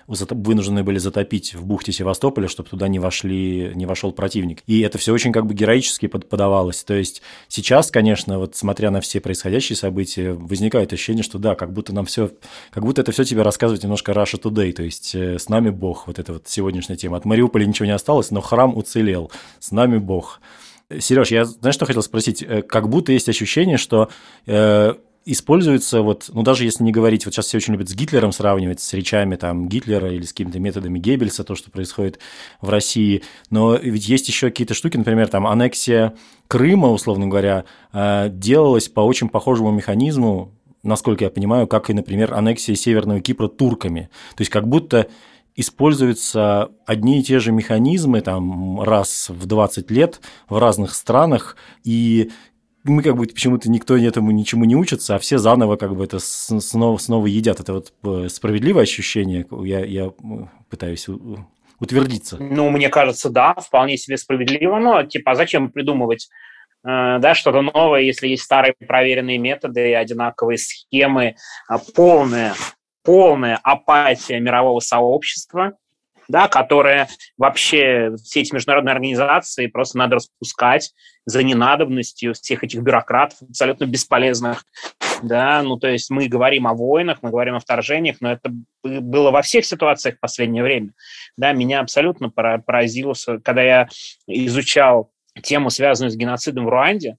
вынуждены 0.06 0.84
были 0.84 0.98
затопить 0.98 1.54
в 1.54 1.64
бухте 1.64 1.90
Севастополя, 1.90 2.46
чтобы 2.46 2.68
туда 2.68 2.86
не 2.86 2.98
вошли, 2.98 3.72
не 3.74 3.86
вошел 3.86 4.12
противник. 4.12 4.62
И 4.66 4.80
это 4.82 4.98
все 4.98 5.12
очень 5.12 5.32
как 5.32 5.46
бы 5.46 5.54
героически 5.54 6.06
подавалось. 6.06 6.84
То 6.84 6.94
есть 6.94 7.22
сейчас, 7.48 7.90
конечно, 7.90 8.38
вот 8.38 8.56
смотря 8.56 8.90
на 8.90 9.00
все 9.00 9.20
происходящие 9.20 9.76
события, 9.76 10.34
возникает 10.34 10.92
ощущение, 10.92 11.24
что 11.24 11.38
да, 11.38 11.54
как 11.54 11.72
будто 11.72 11.94
нам 11.94 12.04
все, 12.04 12.30
как 12.70 12.84
будто 12.84 13.00
это 13.00 13.12
все 13.12 13.24
тебе 13.24 13.42
рассказывает 13.42 13.82
немножко 13.82 14.12
Russia 14.12 14.40
Today, 14.40 14.55
то 14.56 14.82
есть 14.82 15.14
э, 15.14 15.38
с 15.38 15.48
нами 15.48 15.70
Бог, 15.70 16.06
вот 16.06 16.18
эта 16.18 16.32
вот 16.32 16.48
сегодняшняя 16.48 16.96
тема. 16.96 17.16
От 17.16 17.24
Мариуполя 17.24 17.66
ничего 17.66 17.86
не 17.86 17.92
осталось, 17.92 18.30
но 18.30 18.40
храм 18.40 18.76
уцелел, 18.76 19.30
с 19.58 19.70
нами 19.70 19.98
Бог. 19.98 20.40
Сереж, 20.98 21.30
я 21.30 21.44
знаешь, 21.44 21.74
что 21.74 21.86
хотел 21.86 22.02
спросить? 22.02 22.42
Э, 22.42 22.62
как 22.62 22.88
будто 22.88 23.12
есть 23.12 23.28
ощущение, 23.28 23.76
что 23.76 24.08
э, 24.46 24.94
используется, 25.26 26.02
вот, 26.02 26.30
ну 26.32 26.42
даже 26.42 26.64
если 26.64 26.84
не 26.84 26.92
говорить, 26.92 27.26
вот 27.26 27.34
сейчас 27.34 27.46
все 27.46 27.56
очень 27.56 27.74
любят 27.74 27.88
с 27.88 27.94
Гитлером 27.94 28.30
сравнивать, 28.30 28.80
с 28.80 28.92
речами 28.94 29.34
там 29.34 29.68
Гитлера 29.68 30.10
или 30.12 30.22
с 30.22 30.30
какими-то 30.30 30.60
методами 30.60 31.00
Геббельса, 31.00 31.42
то, 31.42 31.56
что 31.56 31.70
происходит 31.70 32.20
в 32.60 32.70
России, 32.70 33.22
но 33.50 33.74
ведь 33.74 34.08
есть 34.08 34.28
еще 34.28 34.48
какие-то 34.48 34.74
штуки, 34.74 34.96
например, 34.96 35.26
там 35.28 35.46
аннексия 35.46 36.14
Крыма, 36.46 36.92
условно 36.92 37.26
говоря, 37.26 37.64
э, 37.92 38.28
делалась 38.30 38.88
по 38.88 39.00
очень 39.00 39.28
похожему 39.28 39.72
механизму, 39.72 40.55
насколько 40.86 41.24
я 41.24 41.30
понимаю, 41.30 41.66
как 41.66 41.90
и, 41.90 41.94
например, 41.94 42.34
аннексия 42.34 42.74
Северного 42.74 43.20
Кипра 43.20 43.48
турками. 43.48 44.08
То 44.36 44.42
есть 44.42 44.50
как 44.50 44.66
будто 44.68 45.08
используются 45.56 46.70
одни 46.86 47.20
и 47.20 47.22
те 47.22 47.38
же 47.38 47.50
механизмы 47.52 48.20
там 48.20 48.80
раз 48.82 49.28
в 49.30 49.46
20 49.46 49.90
лет 49.90 50.20
в 50.48 50.58
разных 50.58 50.94
странах, 50.94 51.56
и 51.82 52.30
мы 52.84 53.02
как 53.02 53.16
бы 53.16 53.26
почему-то 53.26 53.70
никто 53.70 53.96
этому 53.96 54.30
ничему 54.30 54.64
не 54.64 54.76
учится, 54.76 55.16
а 55.16 55.18
все 55.18 55.38
заново 55.38 55.76
как 55.76 55.96
бы 55.96 56.04
это 56.04 56.18
снова, 56.20 56.98
снова 56.98 57.26
едят. 57.26 57.58
Это 57.58 57.72
вот 57.72 57.92
э, 58.04 58.28
справедливое 58.28 58.84
ощущение, 58.84 59.46
я, 59.64 59.84
я 59.84 60.12
пытаюсь 60.70 61.08
утвердиться. 61.80 62.36
Ну, 62.38 62.70
мне 62.70 62.88
кажется, 62.88 63.28
да, 63.28 63.54
вполне 63.54 63.96
себе 63.96 64.16
справедливо, 64.16 64.78
но 64.78 65.02
типа, 65.02 65.32
а 65.32 65.34
зачем 65.34 65.70
придумывать 65.70 66.28
э, 66.28 66.46
да, 66.86 67.34
что-то 67.34 67.62
новое, 67.62 68.00
если 68.00 68.28
есть 68.28 68.44
старые 68.44 68.74
проверенные 68.74 69.38
методы 69.38 69.90
и 69.90 69.94
одинаковые 69.94 70.58
схемы, 70.58 71.34
а 71.68 71.78
полная 71.78 72.54
полная 73.06 73.58
апатия 73.62 74.40
мирового 74.40 74.80
сообщества, 74.80 75.74
да, 76.28 76.48
которая 76.48 77.08
вообще 77.38 78.16
все 78.16 78.40
эти 78.40 78.52
международные 78.52 78.92
организации 78.92 79.68
просто 79.68 79.96
надо 79.96 80.16
распускать 80.16 80.92
за 81.24 81.44
ненадобностью 81.44 82.34
всех 82.34 82.64
этих 82.64 82.80
бюрократов 82.80 83.38
абсолютно 83.42 83.86
бесполезных. 83.86 84.64
Да, 85.22 85.62
ну 85.62 85.78
то 85.78 85.88
есть 85.88 86.10
мы 86.10 86.26
говорим 86.26 86.66
о 86.66 86.74
войнах, 86.74 87.18
мы 87.22 87.30
говорим 87.30 87.54
о 87.54 87.60
вторжениях, 87.60 88.16
но 88.20 88.32
это 88.32 88.50
было 88.82 89.30
во 89.30 89.40
всех 89.42 89.64
ситуациях 89.64 90.16
в 90.16 90.20
последнее 90.20 90.64
время. 90.64 90.90
Да, 91.36 91.52
меня 91.52 91.80
абсолютно 91.80 92.28
поразило, 92.28 93.14
когда 93.42 93.62
я 93.62 93.88
изучал 94.26 95.12
тему, 95.42 95.70
связанную 95.70 96.10
с 96.10 96.16
геноцидом 96.16 96.66
в 96.66 96.68
Руанде, 96.68 97.16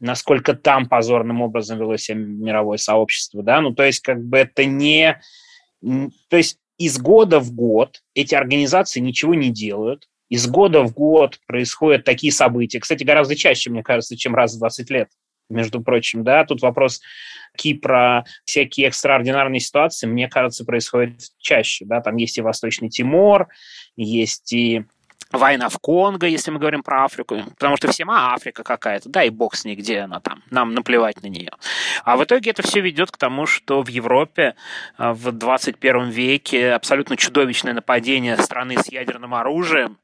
насколько 0.00 0.54
там 0.54 0.86
позорным 0.86 1.40
образом 1.42 1.78
вело 1.78 1.96
себя 1.96 2.18
мировое 2.18 2.78
сообщество, 2.78 3.42
да, 3.42 3.60
ну, 3.60 3.74
то 3.74 3.84
есть, 3.84 4.00
как 4.00 4.22
бы 4.22 4.38
это 4.38 4.64
не... 4.64 5.20
То 5.80 6.36
есть 6.36 6.58
из 6.78 6.98
года 6.98 7.40
в 7.40 7.52
год 7.52 8.02
эти 8.14 8.34
организации 8.34 9.00
ничего 9.00 9.34
не 9.34 9.50
делают, 9.50 10.08
из 10.28 10.46
года 10.46 10.82
в 10.82 10.92
год 10.92 11.38
происходят 11.46 12.04
такие 12.04 12.32
события, 12.32 12.80
кстати, 12.80 13.04
гораздо 13.04 13.36
чаще, 13.36 13.70
мне 13.70 13.82
кажется, 13.82 14.16
чем 14.16 14.34
раз 14.34 14.54
в 14.54 14.58
20 14.58 14.90
лет, 14.90 15.08
между 15.50 15.82
прочим, 15.82 16.24
да, 16.24 16.44
тут 16.44 16.62
вопрос 16.62 17.00
Кипра, 17.56 18.24
всякие 18.44 18.88
экстраординарные 18.88 19.60
ситуации, 19.60 20.06
мне 20.06 20.28
кажется, 20.28 20.64
происходят 20.64 21.20
чаще, 21.38 21.84
да, 21.84 22.00
там 22.00 22.16
есть 22.16 22.38
и 22.38 22.42
Восточный 22.42 22.88
Тимор, 22.88 23.48
есть 23.96 24.52
и 24.52 24.84
война 25.38 25.68
в 25.68 25.78
Конго, 25.78 26.26
если 26.26 26.50
мы 26.50 26.58
говорим 26.58 26.82
про 26.82 27.04
Африку, 27.04 27.42
потому 27.50 27.76
что 27.76 27.90
всем 27.90 28.10
а, 28.10 28.34
Африка 28.34 28.62
какая-то, 28.62 29.08
да, 29.08 29.24
и 29.24 29.30
бог 29.30 29.54
с 29.54 29.64
ней, 29.64 29.74
где 29.74 30.00
она 30.00 30.20
там, 30.20 30.42
нам 30.50 30.74
наплевать 30.74 31.22
на 31.22 31.28
нее. 31.28 31.52
А 32.04 32.16
в 32.16 32.24
итоге 32.24 32.50
это 32.50 32.62
все 32.62 32.80
ведет 32.80 33.10
к 33.10 33.16
тому, 33.16 33.46
что 33.46 33.82
в 33.82 33.88
Европе 33.88 34.54
а, 34.96 35.12
в 35.12 35.32
21 35.32 36.10
веке 36.10 36.72
абсолютно 36.72 37.16
чудовищное 37.16 37.72
нападение 37.72 38.36
страны 38.38 38.76
с 38.78 38.90
ядерным 38.90 39.34
оружием, 39.34 39.98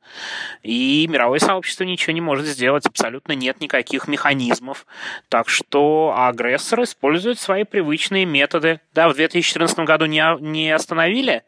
и 0.63 1.07
мировое 1.09 1.39
сообщество 1.39 1.85
ничего 1.85 2.13
не 2.13 2.21
может 2.21 2.47
сделать, 2.47 2.87
абсолютно 2.87 3.33
нет 3.33 3.61
никаких 3.61 4.09
механизмов. 4.09 4.87
Так 5.29 5.49
что 5.49 6.15
агрессор 6.17 6.83
использует 6.83 7.39
свои 7.39 7.65
привычные 7.65 8.25
методы. 8.25 8.81
Да, 8.95 9.09
в 9.09 9.15
2014 9.15 9.79
году 9.81 10.07
не, 10.07 10.23
не 10.41 10.71
остановили 10.71 11.45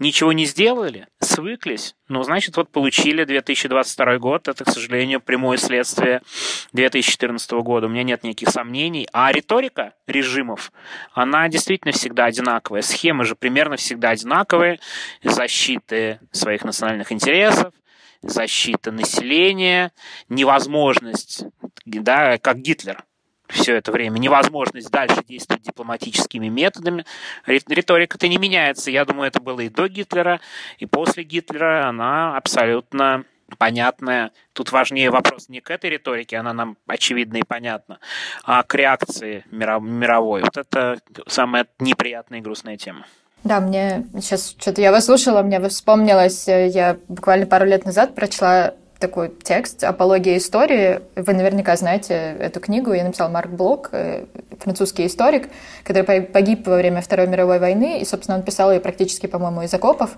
ничего 0.00 0.32
не 0.32 0.46
сделали, 0.46 1.06
свыклись, 1.20 1.94
ну, 2.08 2.22
значит, 2.24 2.56
вот 2.56 2.70
получили 2.70 3.24
2022 3.24 4.18
год, 4.18 4.48
это, 4.48 4.64
к 4.64 4.70
сожалению, 4.70 5.20
прямое 5.20 5.58
следствие 5.58 6.22
2014 6.72 7.50
года, 7.52 7.86
у 7.86 7.90
меня 7.90 8.02
нет 8.02 8.24
никаких 8.24 8.48
сомнений. 8.48 9.06
А 9.12 9.30
риторика 9.30 9.94
режимов, 10.08 10.72
она 11.12 11.48
действительно 11.48 11.92
всегда 11.92 12.24
одинаковая, 12.24 12.82
схемы 12.82 13.24
же 13.24 13.36
примерно 13.36 13.76
всегда 13.76 14.10
одинаковые, 14.10 14.80
защиты 15.22 16.18
своих 16.32 16.64
национальных 16.64 17.12
интересов, 17.12 17.72
защита 18.22 18.90
населения, 18.90 19.92
невозможность, 20.28 21.44
да, 21.84 22.38
как 22.38 22.58
Гитлер, 22.58 23.04
все 23.50 23.76
это 23.76 23.92
время, 23.92 24.18
невозможность 24.18 24.90
дальше 24.90 25.22
действовать 25.26 25.62
дипломатическими 25.62 26.48
методами. 26.48 27.04
Риторика-то 27.46 28.28
не 28.28 28.38
меняется. 28.38 28.90
Я 28.90 29.04
думаю, 29.04 29.28
это 29.28 29.40
было 29.40 29.60
и 29.60 29.68
до 29.68 29.88
Гитлера, 29.88 30.40
и 30.78 30.86
после 30.86 31.24
Гитлера. 31.24 31.88
Она 31.88 32.36
абсолютно 32.36 33.24
понятная. 33.56 34.32
Тут 34.52 34.72
важнее 34.72 35.10
вопрос 35.10 35.48
не 35.48 35.60
к 35.60 35.70
этой 35.70 35.90
риторике, 35.90 36.36
она 36.36 36.52
нам 36.52 36.76
очевидна 36.86 37.38
и 37.38 37.42
понятна, 37.42 37.98
а 38.44 38.62
к 38.62 38.74
реакции 38.74 39.44
мировой. 39.50 40.42
Вот 40.42 40.56
это 40.56 40.98
самая 41.26 41.66
неприятная 41.78 42.38
и 42.38 42.42
грустная 42.42 42.76
тема. 42.76 43.06
Да, 43.42 43.60
мне 43.60 44.06
сейчас 44.16 44.54
что-то 44.58 44.82
я 44.82 44.92
вас 44.92 45.06
слушала, 45.06 45.42
мне 45.42 45.66
вспомнилось, 45.68 46.46
э, 46.46 46.68
я 46.68 46.98
буквально 47.08 47.46
пару 47.46 47.64
лет 47.64 47.86
назад 47.86 48.14
прочла 48.14 48.74
такой 49.00 49.32
текст 49.42 49.82
«Апология 49.82 50.36
истории». 50.36 51.00
Вы 51.16 51.32
наверняка 51.32 51.74
знаете 51.76 52.36
эту 52.38 52.60
книгу. 52.60 52.92
Я 52.92 53.02
написал 53.02 53.30
Марк 53.30 53.50
Блок, 53.50 53.88
э, 53.92 54.26
французский 54.60 55.06
историк, 55.06 55.48
который 55.82 56.22
погиб 56.22 56.66
во 56.68 56.76
время 56.76 57.00
Второй 57.00 57.26
мировой 57.26 57.58
войны. 57.58 58.00
И, 58.00 58.04
собственно, 58.04 58.36
он 58.36 58.44
писал 58.44 58.70
ее 58.70 58.78
практически, 58.78 59.26
по-моему, 59.26 59.62
из 59.62 59.72
окопов. 59.72 60.10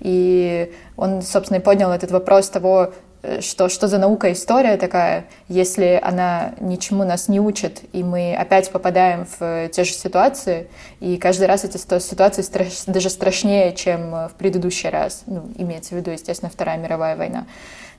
И 0.00 0.72
он, 0.96 1.22
собственно, 1.22 1.58
и 1.58 1.60
поднял 1.60 1.92
этот 1.92 2.10
вопрос 2.10 2.48
того, 2.48 2.94
э, 3.22 3.42
что, 3.42 3.68
что 3.68 3.88
за 3.88 3.98
наука 3.98 4.32
история 4.32 4.78
такая, 4.78 5.26
если 5.48 6.00
она 6.02 6.54
ничему 6.60 7.04
нас 7.04 7.28
не 7.28 7.40
учит, 7.40 7.82
и 7.92 8.02
мы 8.02 8.34
опять 8.34 8.70
попадаем 8.70 9.26
в 9.38 9.68
те 9.68 9.84
же 9.84 9.92
ситуации, 9.92 10.68
и 11.00 11.18
каждый 11.18 11.46
раз 11.46 11.64
эти 11.64 11.76
ситуации 11.76 12.40
страш, 12.40 12.84
даже 12.86 13.10
страшнее, 13.10 13.74
чем 13.74 14.12
в 14.28 14.32
предыдущий 14.38 14.88
раз. 14.88 15.24
Ну, 15.26 15.42
имеется 15.58 15.94
в 15.94 15.98
виду, 15.98 16.10
естественно, 16.10 16.50
Вторая 16.50 16.78
мировая 16.78 17.16
война. 17.16 17.44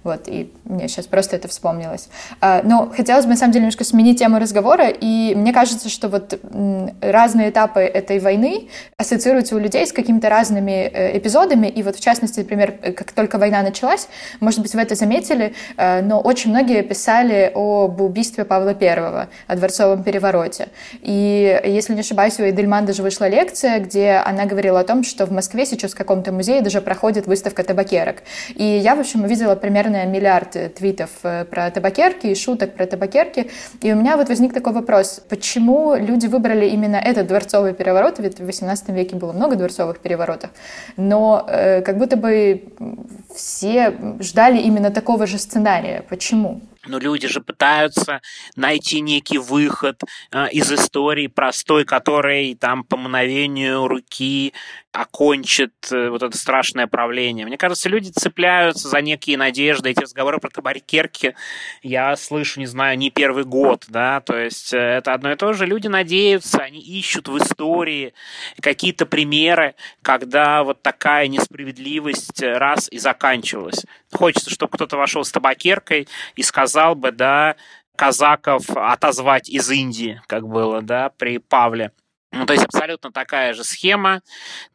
Вот, 0.03 0.27
и 0.27 0.51
мне 0.65 0.87
сейчас 0.87 1.05
просто 1.05 1.35
это 1.35 1.47
вспомнилось. 1.47 2.09
А, 2.39 2.61
но 2.63 2.91
хотелось 2.95 3.25
бы, 3.25 3.31
на 3.31 3.37
самом 3.37 3.51
деле, 3.53 3.63
немножко 3.63 3.83
сменить 3.83 4.19
тему 4.19 4.39
разговора, 4.39 4.87
и 4.87 5.35
мне 5.35 5.53
кажется, 5.53 5.89
что 5.89 6.09
вот 6.09 6.39
разные 7.01 7.51
этапы 7.51 7.81
этой 7.81 8.19
войны 8.19 8.69
ассоциируются 8.97 9.55
у 9.55 9.59
людей 9.59 9.85
с 9.85 9.93
какими-то 9.93 10.29
разными 10.29 10.71
э, 10.71 11.17
эпизодами, 11.17 11.67
и 11.67 11.83
вот 11.83 11.95
в 11.95 12.01
частности, 12.01 12.39
например, 12.39 12.71
как 12.71 13.11
только 13.11 13.37
война 13.37 13.61
началась, 13.61 14.07
может 14.39 14.61
быть, 14.61 14.73
вы 14.73 14.81
это 14.81 14.95
заметили, 14.95 15.53
э, 15.77 16.01
но 16.01 16.19
очень 16.19 16.49
многие 16.49 16.81
писали 16.81 17.51
об 17.53 18.01
убийстве 18.01 18.43
Павла 18.43 18.75
I, 18.79 19.27
о 19.47 19.55
дворцовом 19.55 20.03
перевороте. 20.03 20.69
И, 21.01 21.61
если 21.63 21.93
не 21.93 21.99
ошибаюсь, 21.99 22.39
у 22.39 22.43
Эдельман 22.43 22.85
даже 22.85 23.03
вышла 23.03 23.27
лекция, 23.27 23.79
где 23.79 24.21
она 24.25 24.45
говорила 24.45 24.79
о 24.79 24.83
том, 24.83 25.03
что 25.03 25.25
в 25.25 25.31
Москве 25.31 25.65
сейчас 25.65 25.91
в 25.91 25.95
каком-то 25.95 26.31
музее 26.31 26.61
даже 26.61 26.81
проходит 26.81 27.27
выставка 27.27 27.63
табакерок. 27.63 28.17
И 28.55 28.63
я, 28.63 28.95
в 28.95 28.99
общем, 28.99 29.23
увидела 29.23 29.55
примерно 29.55 29.90
миллиард 29.91 30.75
твитов 30.75 31.09
э, 31.23 31.45
про 31.45 31.69
табакерки 31.71 32.27
и 32.27 32.35
шуток 32.35 32.73
про 32.73 32.85
табакерки. 32.85 33.49
И 33.81 33.91
у 33.91 33.95
меня 33.95 34.17
вот 34.17 34.29
возник 34.29 34.53
такой 34.53 34.73
вопрос, 34.73 35.21
почему 35.29 35.95
люди 35.95 36.27
выбрали 36.27 36.67
именно 36.67 36.95
этот 36.95 37.27
дворцовый 37.27 37.73
переворот, 37.73 38.19
ведь 38.19 38.39
в 38.39 38.45
18 38.45 38.89
веке 38.89 39.15
было 39.15 39.33
много 39.33 39.55
дворцовых 39.55 39.99
переворотов, 39.99 40.49
но 40.97 41.45
э, 41.47 41.81
как 41.81 41.97
будто 41.97 42.17
бы 42.17 42.63
все 43.35 43.93
ждали 44.19 44.59
именно 44.59 44.91
такого 44.91 45.27
же 45.27 45.37
сценария. 45.37 46.03
Почему? 46.09 46.61
Но 46.87 46.97
люди 46.97 47.27
же 47.27 47.41
пытаются 47.41 48.21
найти 48.55 49.01
некий 49.01 49.37
выход 49.37 50.01
э, 50.31 50.49
из 50.49 50.71
истории 50.71 51.27
простой, 51.27 51.85
который 51.85 52.55
там 52.55 52.83
по 52.83 52.97
мгновению 52.97 53.87
руки 53.87 54.53
окончит 54.91 55.73
э, 55.91 56.09
вот 56.09 56.23
это 56.23 56.35
страшное 56.35 56.87
правление. 56.87 57.45
Мне 57.45 57.57
кажется, 57.57 57.87
люди 57.87 58.09
цепляются 58.09 58.89
за 58.89 58.99
некие 59.01 59.37
надежды. 59.37 59.91
Эти 59.91 59.99
разговоры 59.99 60.39
про 60.39 60.49
табакерки 60.49 61.35
я 61.83 62.15
слышу, 62.15 62.59
не 62.59 62.65
знаю, 62.65 62.97
не 62.97 63.11
первый 63.11 63.43
год, 63.43 63.85
да, 63.87 64.19
то 64.21 64.35
есть 64.35 64.73
э, 64.73 64.77
это 64.77 65.13
одно 65.13 65.31
и 65.31 65.35
то 65.35 65.53
же. 65.53 65.67
Люди 65.67 65.87
надеются, 65.87 66.63
они 66.63 66.79
ищут 66.79 67.27
в 67.27 67.37
истории 67.37 68.13
какие-то 68.59 69.05
примеры, 69.05 69.75
когда 70.01 70.63
вот 70.63 70.81
такая 70.81 71.27
несправедливость 71.27 72.41
раз 72.41 72.87
и 72.91 72.97
заканчивалась. 72.97 73.85
Хочется, 74.11 74.49
чтобы 74.49 74.73
кто-то 74.73 74.97
вошел 74.97 75.23
с 75.23 75.31
табакеркой 75.31 76.07
и 76.35 76.41
сказал 76.41 76.70
бы, 76.95 77.11
да, 77.11 77.55
казаков 77.95 78.69
отозвать 78.69 79.49
из 79.49 79.69
Индии, 79.69 80.21
как 80.27 80.47
было, 80.47 80.81
да, 80.81 81.09
при 81.09 81.37
Павле. 81.37 81.91
Ну, 82.33 82.45
то 82.45 82.53
есть 82.53 82.65
абсолютно 82.65 83.11
такая 83.11 83.53
же 83.53 83.65
схема, 83.65 84.21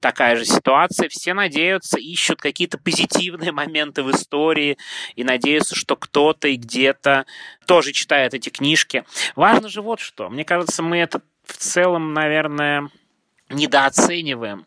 такая 0.01 0.37
же 0.37 0.45
ситуация. 0.45 1.09
Все 1.09 1.33
надеются, 1.33 1.99
ищут 1.99 2.41
какие-то 2.41 2.77
позитивные 2.77 3.51
моменты 3.53 4.03
в 4.03 4.11
истории 4.11 4.77
и 5.15 5.25
надеются, 5.25 5.75
что 5.75 5.97
кто-то 5.97 6.49
и 6.49 6.57
где-то 6.57 7.25
тоже 7.67 7.93
читает 7.93 8.35
эти 8.35 8.51
книжки. 8.51 9.05
Важно 9.37 9.69
же 9.71 9.81
вот 9.81 10.01
что. 10.01 10.29
Мне 10.29 10.45
кажется, 10.45 10.83
мы 10.83 10.99
это 10.99 11.23
в 11.45 11.57
целом, 11.57 12.13
наверное, 12.13 12.91
недооцениваем, 13.51 14.67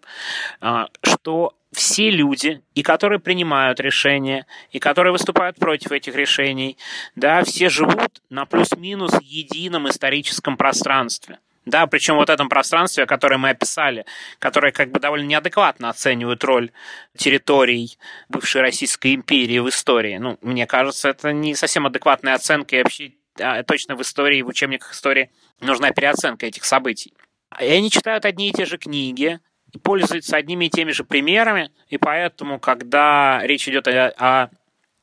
а, 0.62 0.88
что 1.04 1.54
все 1.72 2.10
люди, 2.10 2.62
и 2.74 2.82
которые 2.82 3.20
принимают 3.20 3.80
решения, 3.80 4.46
и 4.72 4.80
которые 4.80 5.12
выступают 5.12 5.58
против 5.58 5.92
этих 5.92 6.16
решений, 6.16 6.78
да, 7.16 7.44
все 7.44 7.70
живут 7.70 8.22
на 8.30 8.46
плюс-минус 8.46 9.14
едином 9.22 9.88
историческом 9.90 10.58
пространстве. 10.58 11.40
Да, 11.66 11.86
причем 11.86 12.16
вот 12.16 12.30
этом 12.32 12.50
пространстве, 12.50 13.06
которое 13.06 13.38
мы 13.38 13.52
описали, 13.52 14.06
которое 14.40 14.72
как 14.72 14.92
бы 14.92 15.00
довольно 15.00 15.28
неадекватно 15.28 15.90
оценивает 15.90 16.44
роль 16.44 16.72
территорий 17.16 18.00
бывшей 18.28 18.62
Российской 18.62 19.14
империи 19.14 19.60
в 19.60 19.70
истории. 19.70 20.18
Ну, 20.18 20.40
мне 20.42 20.66
кажется, 20.66 21.10
это 21.10 21.32
не 21.32 21.54
совсем 21.54 21.86
адекватная 21.86 22.34
оценка, 22.34 22.78
и 22.78 22.84
вообще 22.84 23.12
а, 23.40 23.62
точно 23.64 23.96
в 23.96 24.02
истории, 24.02 24.42
в 24.42 24.48
учебниках 24.48 24.94
истории 24.94 25.30
нужна 25.60 25.92
переоценка 25.92 26.48
этих 26.48 26.66
событий. 26.66 27.14
И 27.60 27.66
они 27.66 27.90
читают 27.90 28.26
одни 28.26 28.50
и 28.50 28.54
те 28.54 28.66
же 28.66 28.78
книги, 28.78 29.40
пользуются 29.84 30.38
одними 30.38 30.66
и 30.66 30.70
теми 30.70 30.92
же 30.92 31.04
примерами, 31.04 31.72
и 31.88 31.98
поэтому, 31.98 32.60
когда 32.60 33.40
речь 33.44 33.68
идет 33.68 33.88
о, 33.88 34.14
о 34.18 34.50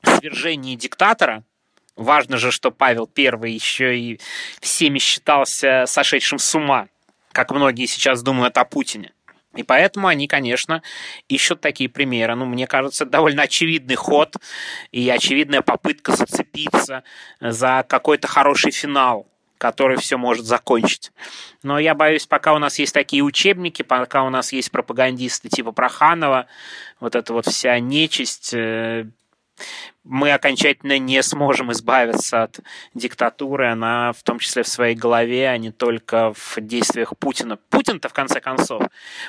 свержении 0.03 0.75
диктатора, 0.75 1.43
важно 1.95 2.37
же, 2.37 2.51
что 2.51 2.71
Павел 2.71 3.09
I 3.15 3.51
еще 3.51 3.97
и 3.97 4.19
всеми 4.59 4.99
считался 4.99 5.85
сошедшим 5.87 6.39
с 6.39 6.55
ума, 6.55 6.87
как 7.31 7.51
многие 7.51 7.85
сейчас 7.85 8.23
думают 8.23 8.57
о 8.57 8.65
Путине. 8.65 9.13
И 9.55 9.63
поэтому 9.63 10.07
они, 10.07 10.27
конечно, 10.27 10.83
ищут 11.27 11.61
такие 11.61 11.89
примеры. 11.89 12.35
Ну, 12.35 12.45
мне 12.45 12.67
кажется, 12.67 13.05
довольно 13.05 13.43
очевидный 13.43 13.95
ход 13.95 14.35
и 14.91 15.09
очевидная 15.09 15.63
попытка 15.63 16.15
зацепиться 16.15 17.03
за 17.39 17.83
какой-то 17.87 18.27
хороший 18.27 18.71
финал 18.71 19.27
который 19.57 19.97
все 19.97 20.17
может 20.17 20.45
закончить. 20.45 21.11
Но 21.63 21.79
я 21.79 21.95
боюсь, 21.95 22.25
пока 22.25 22.53
у 22.53 22.59
нас 22.59 22.79
есть 22.79 22.93
такие 22.93 23.23
учебники, 23.23 23.81
пока 23.83 24.23
у 24.23 24.29
нас 24.29 24.53
есть 24.53 24.71
пропагандисты 24.71 25.49
типа 25.49 25.71
Проханова, 25.71 26.47
вот 26.99 27.15
эта 27.15 27.33
вот 27.33 27.45
вся 27.45 27.79
нечисть, 27.79 28.53
э, 28.53 29.05
мы 30.03 30.31
окончательно 30.31 30.97
не 30.99 31.21
сможем 31.21 31.71
избавиться 31.71 32.43
от 32.43 32.59
диктатуры, 32.93 33.69
она 33.71 34.13
в 34.13 34.23
том 34.23 34.39
числе 34.39 34.63
в 34.63 34.67
своей 34.67 34.95
голове, 34.95 35.49
а 35.49 35.57
не 35.57 35.71
только 35.71 36.33
в 36.33 36.57
действиях 36.61 37.17
Путина. 37.17 37.57
Путин-то, 37.69 38.07
в 38.09 38.13
конце 38.13 38.39
концов, 38.39 38.83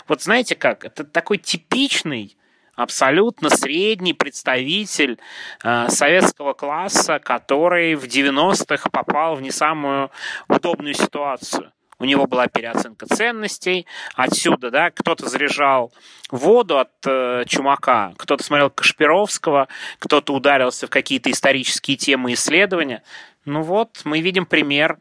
вот 0.07 0.23
знаете 0.23 0.55
как, 0.55 0.85
это 0.85 1.05
такой 1.05 1.39
типичный 1.39 2.38
абсолютно 2.79 3.51
средний 3.51 4.15
представитель 4.15 5.19
э, 5.65 5.89
советского 5.89 6.53
класса, 6.53 7.19
который 7.19 7.97
в 7.97 8.05
90-х 8.05 8.89
попал 8.91 9.35
в 9.35 9.43
не 9.43 9.51
самую 9.51 10.11
удобную 10.49 10.95
ситуацию. 10.95 11.73
У 11.99 12.05
него 12.05 12.29
была 12.29 12.47
переоценка 12.47 13.07
ценностей. 13.07 13.85
Отсюда, 14.15 14.71
да, 14.71 14.91
кто-то 14.93 15.29
заряжал 15.29 15.93
воду 16.31 16.79
от 16.79 16.93
э, 17.05 17.43
Чумака, 17.49 18.15
кто-то 18.17 18.45
смотрел 18.45 18.71
Кашпировского, 18.71 19.67
кто-то 19.99 20.33
ударился 20.33 20.87
в 20.87 20.91
какие-то 20.91 21.33
исторические 21.33 21.97
темы 21.97 22.35
исследования. 22.35 23.03
Ну 23.45 23.63
вот, 23.63 24.03
мы 24.05 24.21
видим 24.21 24.47
пример 24.47 24.99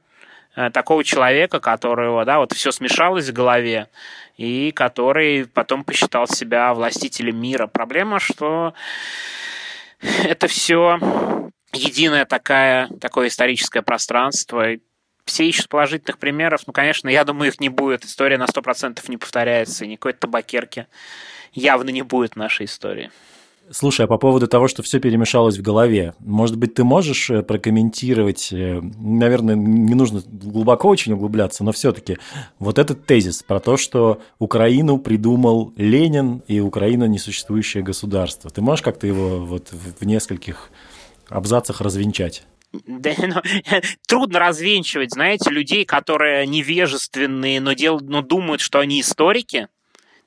такого 0.73 1.03
человека, 1.03 1.59
которого, 1.59 2.25
да, 2.25 2.39
вот 2.39 2.53
все 2.53 2.71
смешалось 2.71 3.29
в 3.29 3.33
голове, 3.33 3.89
и 4.37 4.71
который 4.71 5.45
потом 5.45 5.83
посчитал 5.83 6.27
себя 6.27 6.73
властителем 6.73 7.39
мира. 7.39 7.67
Проблема, 7.67 8.19
что 8.19 8.73
это 10.01 10.47
все 10.47 10.99
единое 11.73 12.25
такая, 12.25 12.87
такое 12.99 13.27
историческое 13.27 13.81
пространство. 13.81 14.65
Все 15.25 15.45
ищут 15.45 15.69
положительных 15.69 16.17
примеров. 16.19 16.61
Ну, 16.65 16.73
конечно, 16.73 17.09
я 17.09 17.23
думаю, 17.23 17.49
их 17.49 17.59
не 17.59 17.69
будет. 17.69 18.05
История 18.05 18.37
на 18.37 18.45
100% 18.45 19.03
не 19.09 19.17
повторяется. 19.17 19.85
Никакой 19.85 20.13
табакерки 20.13 20.87
явно 21.51 21.89
не 21.89 22.01
будет 22.01 22.33
в 22.33 22.37
нашей 22.37 22.65
истории. 22.65 23.11
Слушай, 23.71 24.05
а 24.05 24.07
по 24.07 24.17
поводу 24.17 24.47
того, 24.47 24.67
что 24.67 24.83
все 24.83 24.99
перемешалось 24.99 25.57
в 25.57 25.61
голове, 25.61 26.13
может 26.19 26.55
быть, 26.55 26.73
ты 26.73 26.83
можешь 26.83 27.29
э, 27.29 27.43
прокомментировать, 27.43 28.53
э, 28.53 28.81
наверное, 28.81 29.55
не 29.55 29.93
нужно 29.93 30.21
глубоко 30.25 30.87
очень 30.87 31.13
углубляться, 31.13 31.63
но 31.63 31.71
все-таки 31.71 32.17
вот 32.59 32.79
этот 32.79 33.05
тезис 33.05 33.43
про 33.43 33.59
то, 33.59 33.75
что 33.77 34.21
Украину 34.39 34.99
придумал 34.99 35.73
Ленин 35.75 36.43
и 36.47 36.59
Украина 36.59 37.05
несуществующее 37.05 37.83
государство. 37.83 38.49
Ты 38.49 38.61
можешь 38.61 38.83
как-то 38.83 39.05
его 39.05 39.45
вот 39.45 39.69
в 39.71 40.05
нескольких 40.05 40.69
абзацах 41.29 41.81
развенчать? 41.81 42.45
Да, 42.85 43.11
ну, 43.17 43.41
трудно 44.07 44.39
развенчивать, 44.39 45.11
знаете, 45.11 45.49
людей, 45.49 45.85
которые 45.85 46.45
невежественные, 46.47 47.59
но, 47.59 47.73
дел, 47.73 47.99
но 48.01 48.21
думают, 48.21 48.61
что 48.61 48.79
они 48.79 49.01
историки. 49.01 49.67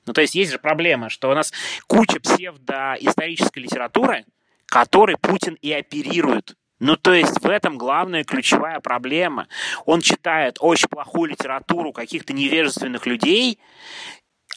Ну, 0.05 0.13
то 0.13 0.21
есть 0.21 0.35
есть 0.35 0.51
же 0.51 0.59
проблема, 0.59 1.09
что 1.09 1.29
у 1.29 1.33
нас 1.33 1.51
куча 1.87 2.19
псевдоисторической 2.19 3.63
литературы, 3.63 4.25
которой 4.65 5.17
Путин 5.17 5.57
и 5.61 5.71
оперирует. 5.71 6.55
Ну, 6.79 6.95
то 6.95 7.13
есть 7.13 7.39
в 7.39 7.47
этом 7.47 7.77
главная 7.77 8.23
ключевая 8.23 8.79
проблема. 8.79 9.47
Он 9.85 10.01
читает 10.01 10.57
очень 10.59 10.87
плохую 10.87 11.29
литературу 11.29 11.93
каких-то 11.93 12.33
невежественных 12.33 13.05
людей, 13.05 13.59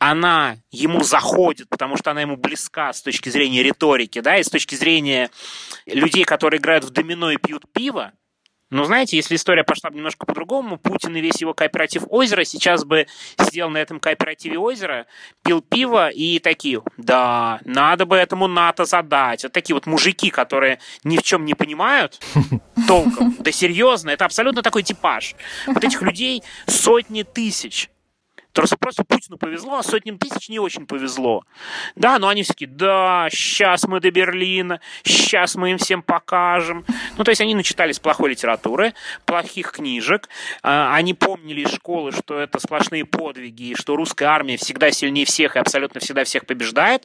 она 0.01 0.57
ему 0.71 1.03
заходит, 1.03 1.69
потому 1.69 1.97
что 1.97 2.11
она 2.11 2.23
ему 2.23 2.37
близка 2.37 2.93
с 2.93 3.03
точки 3.03 3.29
зрения 3.29 3.63
риторики, 3.63 4.21
да, 4.21 4.39
и 4.39 4.43
с 4.43 4.49
точки 4.49 4.75
зрения 4.75 5.31
людей, 5.87 6.25
которые 6.25 6.61
играют 6.61 6.85
в 6.85 6.91
домино 6.91 7.31
и 7.31 7.37
пьют 7.37 7.71
пиво, 7.73 8.13
но 8.75 8.83
знаете, 8.87 9.17
если 9.17 9.37
история 9.37 9.63
пошла 9.63 9.91
бы 9.91 9.97
немножко 9.97 10.27
по-другому, 10.27 10.79
Путин 10.79 11.15
и 11.15 11.21
весь 11.21 11.41
его 11.41 11.55
кооператив 11.55 12.03
озера 12.09 12.43
сейчас 12.43 12.85
бы 12.85 13.07
сидел 13.39 13.71
на 13.71 13.79
этом 13.79 14.01
кооперативе 14.01 14.59
озера, 14.59 15.07
пил 15.45 15.63
пиво 15.63 16.09
и 16.09 16.41
такие, 16.41 16.83
да, 16.97 17.61
надо 17.65 18.05
бы 18.05 18.17
этому 18.17 18.49
НАТО 18.49 18.85
задать. 18.85 19.45
Вот 19.45 19.53
такие 19.53 19.75
вот 19.75 19.87
мужики, 19.87 20.29
которые 20.29 20.81
ни 21.05 21.19
в 21.19 21.23
чем 21.23 21.45
не 21.45 21.55
понимают 21.55 22.21
толком. 22.89 23.37
Да 23.39 23.53
серьезно, 23.53 24.11
это 24.11 24.25
абсолютно 24.25 24.61
такой 24.61 24.83
типаж. 24.83 25.37
Вот 25.69 25.85
этих 25.85 26.03
людей 26.03 26.43
сотни 26.67 27.23
тысяч. 27.23 27.91
Просто, 28.55 28.77
просто 28.77 29.05
Путину 29.05 29.37
повезло, 29.37 29.79
а 29.79 29.83
сотням 29.83 30.17
тысяч 30.17 30.49
не 30.49 30.61
очень 30.61 30.87
повезло. 30.87 31.43
Да, 31.97 32.21
но 32.21 32.29
они 32.29 32.45
все 32.45 32.53
таки 32.53 32.67
да, 32.67 33.29
сейчас 33.31 33.85
мы 33.89 34.01
до 34.01 34.13
Берлина, 34.13 34.81
сейчас 35.03 35.57
мы 35.57 35.73
им 35.73 35.79
всем 35.79 36.03
покажем. 36.03 36.85
Ну, 37.19 37.25
то 37.25 37.31
есть 37.31 37.41
они 37.41 37.57
начитались 37.57 37.99
плохой 37.99 38.31
литературы, 38.31 38.95
плохих 39.27 39.73
книжек, 39.73 40.29
а, 40.63 40.95
они 40.95 41.15
помнили 41.15 41.63
из 41.63 41.73
школы, 41.73 42.13
что 42.13 42.39
это 42.39 42.61
сплошные 42.61 43.05
подвиги, 43.05 43.75
что 43.77 43.97
русская 43.97 44.27
армия 44.27 44.57
всегда 44.57 44.93
сильнее 44.93 45.27
всех 45.27 45.57
и 45.57 45.59
абсолютно 45.59 46.01
всегда 46.01 46.23
всех 46.23 46.47
побеждает. 46.47 47.05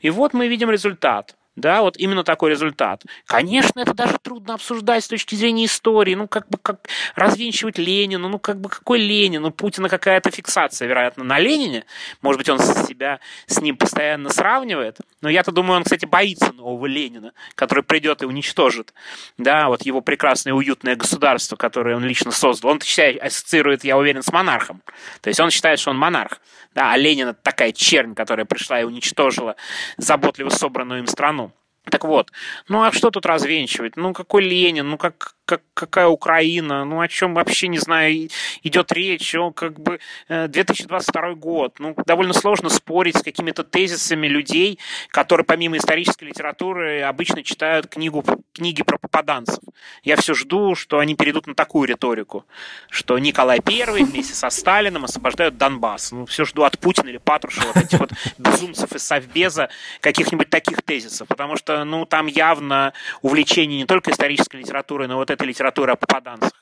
И 0.00 0.10
вот 0.10 0.34
мы 0.34 0.48
видим 0.48 0.68
результат. 0.68 1.36
Да, 1.60 1.82
вот 1.82 1.96
именно 1.96 2.24
такой 2.24 2.50
результат. 2.50 3.02
Конечно, 3.26 3.80
это 3.80 3.94
даже 3.94 4.18
трудно 4.22 4.54
обсуждать 4.54 5.04
с 5.04 5.08
точки 5.08 5.34
зрения 5.34 5.66
истории, 5.66 6.14
ну, 6.14 6.28
как 6.28 6.48
бы, 6.48 6.58
как 6.58 6.88
развенчивать 7.14 7.78
Ленина, 7.78 8.28
ну, 8.28 8.38
как 8.38 8.60
бы, 8.60 8.68
какой 8.68 9.00
Ленин, 9.00 9.42
ну, 9.42 9.50
Путина 9.50 9.88
какая-то 9.88 10.30
фиксация, 10.30 10.88
вероятно, 10.88 11.24
на 11.24 11.38
Ленине, 11.38 11.84
может 12.22 12.38
быть, 12.38 12.48
он 12.48 12.58
себя 12.58 13.20
с 13.46 13.60
ним 13.60 13.76
постоянно 13.76 14.30
сравнивает, 14.30 14.98
но 15.20 15.28
я-то 15.28 15.52
думаю, 15.52 15.78
он, 15.78 15.84
кстати, 15.84 16.06
боится 16.06 16.52
нового 16.52 16.86
Ленина, 16.86 17.32
который 17.54 17.82
придет 17.82 18.22
и 18.22 18.26
уничтожит, 18.26 18.94
да, 19.36 19.68
вот 19.68 19.82
его 19.82 20.00
прекрасное 20.00 20.52
уютное 20.52 20.96
государство, 20.96 21.56
которое 21.56 21.96
он 21.96 22.04
лично 22.04 22.30
создал. 22.30 22.72
Он, 22.72 22.80
считает, 22.80 23.22
ассоциирует, 23.22 23.84
я 23.84 23.96
уверен, 23.96 24.22
с 24.22 24.32
монархом. 24.32 24.82
То 25.20 25.28
есть 25.28 25.40
он 25.40 25.50
считает, 25.50 25.78
что 25.78 25.90
он 25.90 25.98
монарх. 25.98 26.40
Да, 26.74 26.92
а 26.92 26.96
Ленин 26.96 27.28
это 27.28 27.40
такая 27.42 27.72
чернь, 27.72 28.14
которая 28.14 28.46
пришла 28.46 28.80
и 28.80 28.84
уничтожила 28.84 29.56
заботливо 29.96 30.48
собранную 30.48 31.00
им 31.00 31.06
страну. 31.06 31.47
Так 31.90 32.04
вот, 32.04 32.30
ну 32.68 32.82
а 32.82 32.92
что 32.92 33.10
тут 33.10 33.26
развенчивать? 33.26 33.96
Ну 33.96 34.12
какой 34.12 34.44
Ленин? 34.44 34.88
Ну 34.88 34.98
как, 34.98 35.34
как, 35.48 35.62
какая 35.72 36.08
Украина, 36.08 36.84
ну 36.84 37.00
о 37.00 37.08
чем 37.08 37.32
вообще, 37.32 37.68
не 37.68 37.78
знаю, 37.78 38.28
идет 38.62 38.92
речь, 38.92 39.34
о, 39.34 39.50
как 39.50 39.80
бы 39.80 39.98
2022 40.28 41.28
э, 41.28 41.34
год, 41.36 41.76
ну 41.78 41.96
довольно 42.04 42.34
сложно 42.34 42.68
спорить 42.68 43.16
с 43.16 43.22
какими-то 43.22 43.64
тезисами 43.64 44.26
людей, 44.26 44.78
которые 45.08 45.46
помимо 45.46 45.78
исторической 45.78 46.24
литературы 46.24 47.00
обычно 47.00 47.42
читают 47.42 47.86
книгу, 47.86 48.22
книги 48.52 48.82
про 48.82 48.98
попаданцев. 48.98 49.60
Я 50.02 50.16
все 50.16 50.34
жду, 50.34 50.74
что 50.74 50.98
они 50.98 51.14
перейдут 51.14 51.46
на 51.46 51.54
такую 51.54 51.88
риторику, 51.88 52.44
что 52.90 53.18
Николай 53.18 53.60
I 53.64 54.02
вместе 54.04 54.34
со 54.34 54.50
Сталином 54.50 55.06
освобождают 55.06 55.56
Донбасс. 55.56 56.12
Ну 56.12 56.26
все 56.26 56.44
жду 56.44 56.64
от 56.64 56.78
Путина 56.78 57.08
или 57.08 57.16
Патрушева, 57.16 57.72
вот 57.74 57.84
этих 57.84 58.00
вот 58.00 58.10
безумцев 58.36 58.92
из 58.92 59.02
Совбеза, 59.02 59.70
каких-нибудь 60.02 60.50
таких 60.50 60.82
тезисов, 60.82 61.26
потому 61.26 61.56
что, 61.56 61.84
ну, 61.84 62.04
там 62.04 62.26
явно 62.26 62.92
увлечение 63.22 63.78
не 63.78 63.86
только 63.86 64.10
исторической 64.10 64.56
литературой, 64.56 65.08
но 65.08 65.16
вот 65.16 65.30
этой 65.38 65.48
литературы 65.48 65.92
о 65.92 65.96
попаданцах. 65.96 66.52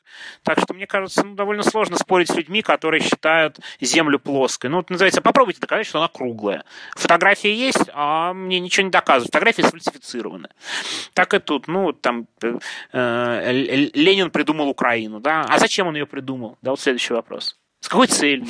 Так 0.42 0.60
что, 0.60 0.74
мне 0.74 0.86
кажется, 0.86 1.24
ну, 1.24 1.34
довольно 1.34 1.62
сложно 1.62 1.96
спорить 1.96 2.30
с 2.30 2.36
людьми, 2.36 2.62
которые 2.62 3.00
считают 3.00 3.58
Землю 3.80 4.18
плоской. 4.18 4.70
Ну, 4.70 4.76
вот 4.76 4.90
называется, 4.90 5.20
попробуйте 5.20 5.60
доказать, 5.60 5.86
что 5.86 5.98
она 5.98 6.08
круглая. 6.08 6.64
Фотография 6.96 7.54
есть, 7.54 7.90
а 7.92 8.32
мне 8.32 8.60
ничего 8.60 8.84
не 8.84 8.90
доказывают. 8.90 9.32
Фотография 9.32 9.64
сфальсифицирована. 9.64 10.50
Так 11.14 11.34
и 11.34 11.38
тут. 11.38 11.68
Ну, 11.68 11.92
там 11.92 12.26
э, 12.42 12.58
э, 12.92 13.52
Ленин 13.94 14.30
придумал 14.30 14.68
Украину, 14.68 15.20
да? 15.20 15.42
А 15.48 15.58
зачем 15.58 15.88
он 15.88 15.96
ее 15.96 16.06
придумал? 16.06 16.58
Да, 16.62 16.70
вот 16.70 16.80
следующий 16.80 17.14
вопрос. 17.14 17.56
С 17.80 17.88
какой 17.88 18.06
целью? 18.06 18.46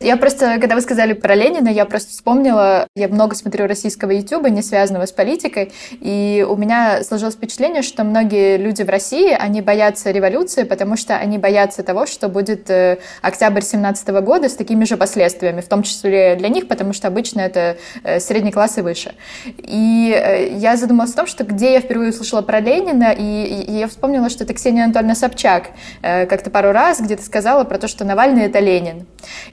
Я 0.00 0.16
просто, 0.16 0.58
когда 0.60 0.76
вы 0.76 0.80
сказали 0.80 1.12
про 1.12 1.34
Ленина, 1.34 1.68
я 1.68 1.84
просто 1.84 2.10
вспомнила, 2.12 2.86
я 2.94 3.08
много 3.08 3.34
смотрю 3.34 3.66
российского 3.66 4.12
ютуба, 4.12 4.48
не 4.48 4.62
связанного 4.62 5.06
с 5.06 5.12
политикой, 5.12 5.72
и 5.90 6.46
у 6.48 6.54
меня 6.54 7.02
сложилось 7.02 7.34
впечатление, 7.34 7.82
что 7.82 8.04
многие 8.04 8.58
люди 8.58 8.82
в 8.82 8.88
России, 8.88 9.36
они 9.36 9.60
боятся 9.60 10.12
революции, 10.12 10.62
потому 10.62 10.96
что 10.96 11.16
они 11.16 11.36
боятся 11.36 11.82
того, 11.82 12.06
что 12.06 12.28
будет 12.28 12.70
э, 12.70 12.98
октябрь 13.22 13.62
17 13.62 14.08
года 14.22 14.48
с 14.48 14.54
такими 14.54 14.84
же 14.84 14.96
последствиями, 14.96 15.62
в 15.62 15.68
том 15.68 15.82
числе 15.82 16.36
для 16.36 16.48
них, 16.48 16.68
потому 16.68 16.92
что 16.92 17.08
обычно 17.08 17.40
это 17.40 17.76
э, 18.04 18.20
средний 18.20 18.52
класс 18.52 18.78
и 18.78 18.82
выше. 18.82 19.16
И 19.58 20.14
э, 20.16 20.58
я 20.58 20.76
задумалась 20.76 21.12
о 21.14 21.16
том, 21.16 21.26
что 21.26 21.42
где 21.42 21.72
я 21.72 21.80
впервые 21.80 22.10
услышала 22.10 22.42
про 22.42 22.60
Ленина, 22.60 23.12
и, 23.18 23.64
я 23.68 23.88
вспомнила, 23.88 24.30
что 24.30 24.44
это 24.44 24.54
Ксения 24.54 24.84
Анатольевна 24.84 25.16
Собчак 25.16 25.70
как-то 26.02 26.50
пару 26.50 26.72
раз 26.72 27.00
где-то 27.00 27.22
сказала 27.22 27.64
про 27.64 27.78
то, 27.78 27.88
что 27.88 28.04
Навальный— 28.04 28.42
это 28.46 28.60
Ленин. 28.60 29.06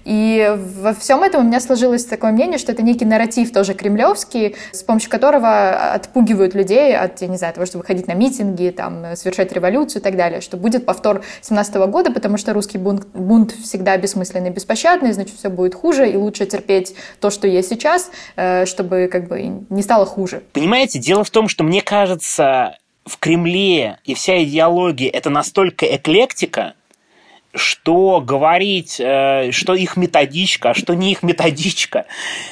И 0.03 0.35
во 0.43 0.93
всем 0.93 1.24
этом 1.24 1.45
у 1.45 1.48
меня 1.48 1.60
сложилось 1.60 2.06
такое 2.06 2.32
мнение, 2.32 2.58
что 2.58 2.71
это 2.71 2.82
некий 2.84 3.06
нарратив 3.06 3.52
тоже 3.52 3.74
кремлевский, 3.74 4.56
с 4.71 4.84
помощью 4.84 5.10
которого 5.10 5.93
отпугивают 5.93 6.56
людей 6.56 6.95
от, 6.95 7.21
я 7.21 7.28
не 7.28 7.38
знаю, 7.38 7.54
того, 7.54 7.65
чтобы 7.65 7.82
выходить 7.84 8.08
на 8.08 8.13
митинги, 8.13 8.69
там, 8.69 9.15
совершать 9.15 9.52
революцию 9.52 10.02
и 10.02 10.04
так 10.04 10.15
далее, 10.15 10.41
что 10.41 10.58
будет 10.58 10.86
повтор 10.86 11.24
17 11.41 11.76
года, 11.76 12.12
потому 12.12 12.38
что 12.38 12.54
русский 12.54 12.78
бунт, 12.78 13.08
бунт 13.13 13.52
всегда 13.52 13.98
бессмысленный, 13.98 14.50
беспощадный, 14.50 15.12
значит, 15.13 15.36
все 15.38 15.50
будет 15.50 15.76
хуже, 15.76 16.10
и 16.10 16.15
лучше 16.15 16.45
терпеть 16.45 16.95
то, 17.19 17.30
что 17.30 17.48
есть 17.48 17.69
сейчас, 17.69 18.12
э, 18.36 18.65
чтобы 18.65 19.10
как 19.12 19.28
бы 19.28 19.65
не 19.69 19.82
стало 19.82 20.06
хуже. 20.06 20.43
Понимаете, 20.54 21.00
дело 21.00 21.24
в 21.24 21.30
том, 21.30 21.48
что 21.48 21.63
мне 21.63 21.82
кажется, 21.82 22.78
в 23.06 23.17
Кремле 23.19 24.00
и 24.04 24.13
вся 24.13 24.43
идеология– 24.43 25.10
это 25.13 25.30
настолько 25.30 25.86
эклектика, 25.86 26.74
что 27.56 28.22
говорить, 28.22 29.00
э, 29.00 29.52
что 29.52 29.74
их 29.74 29.98
методичка, 29.98 30.72
а 30.72 30.74
что 30.74 30.94
не 30.94 31.12
их 31.12 31.24
методичка, 31.24 32.06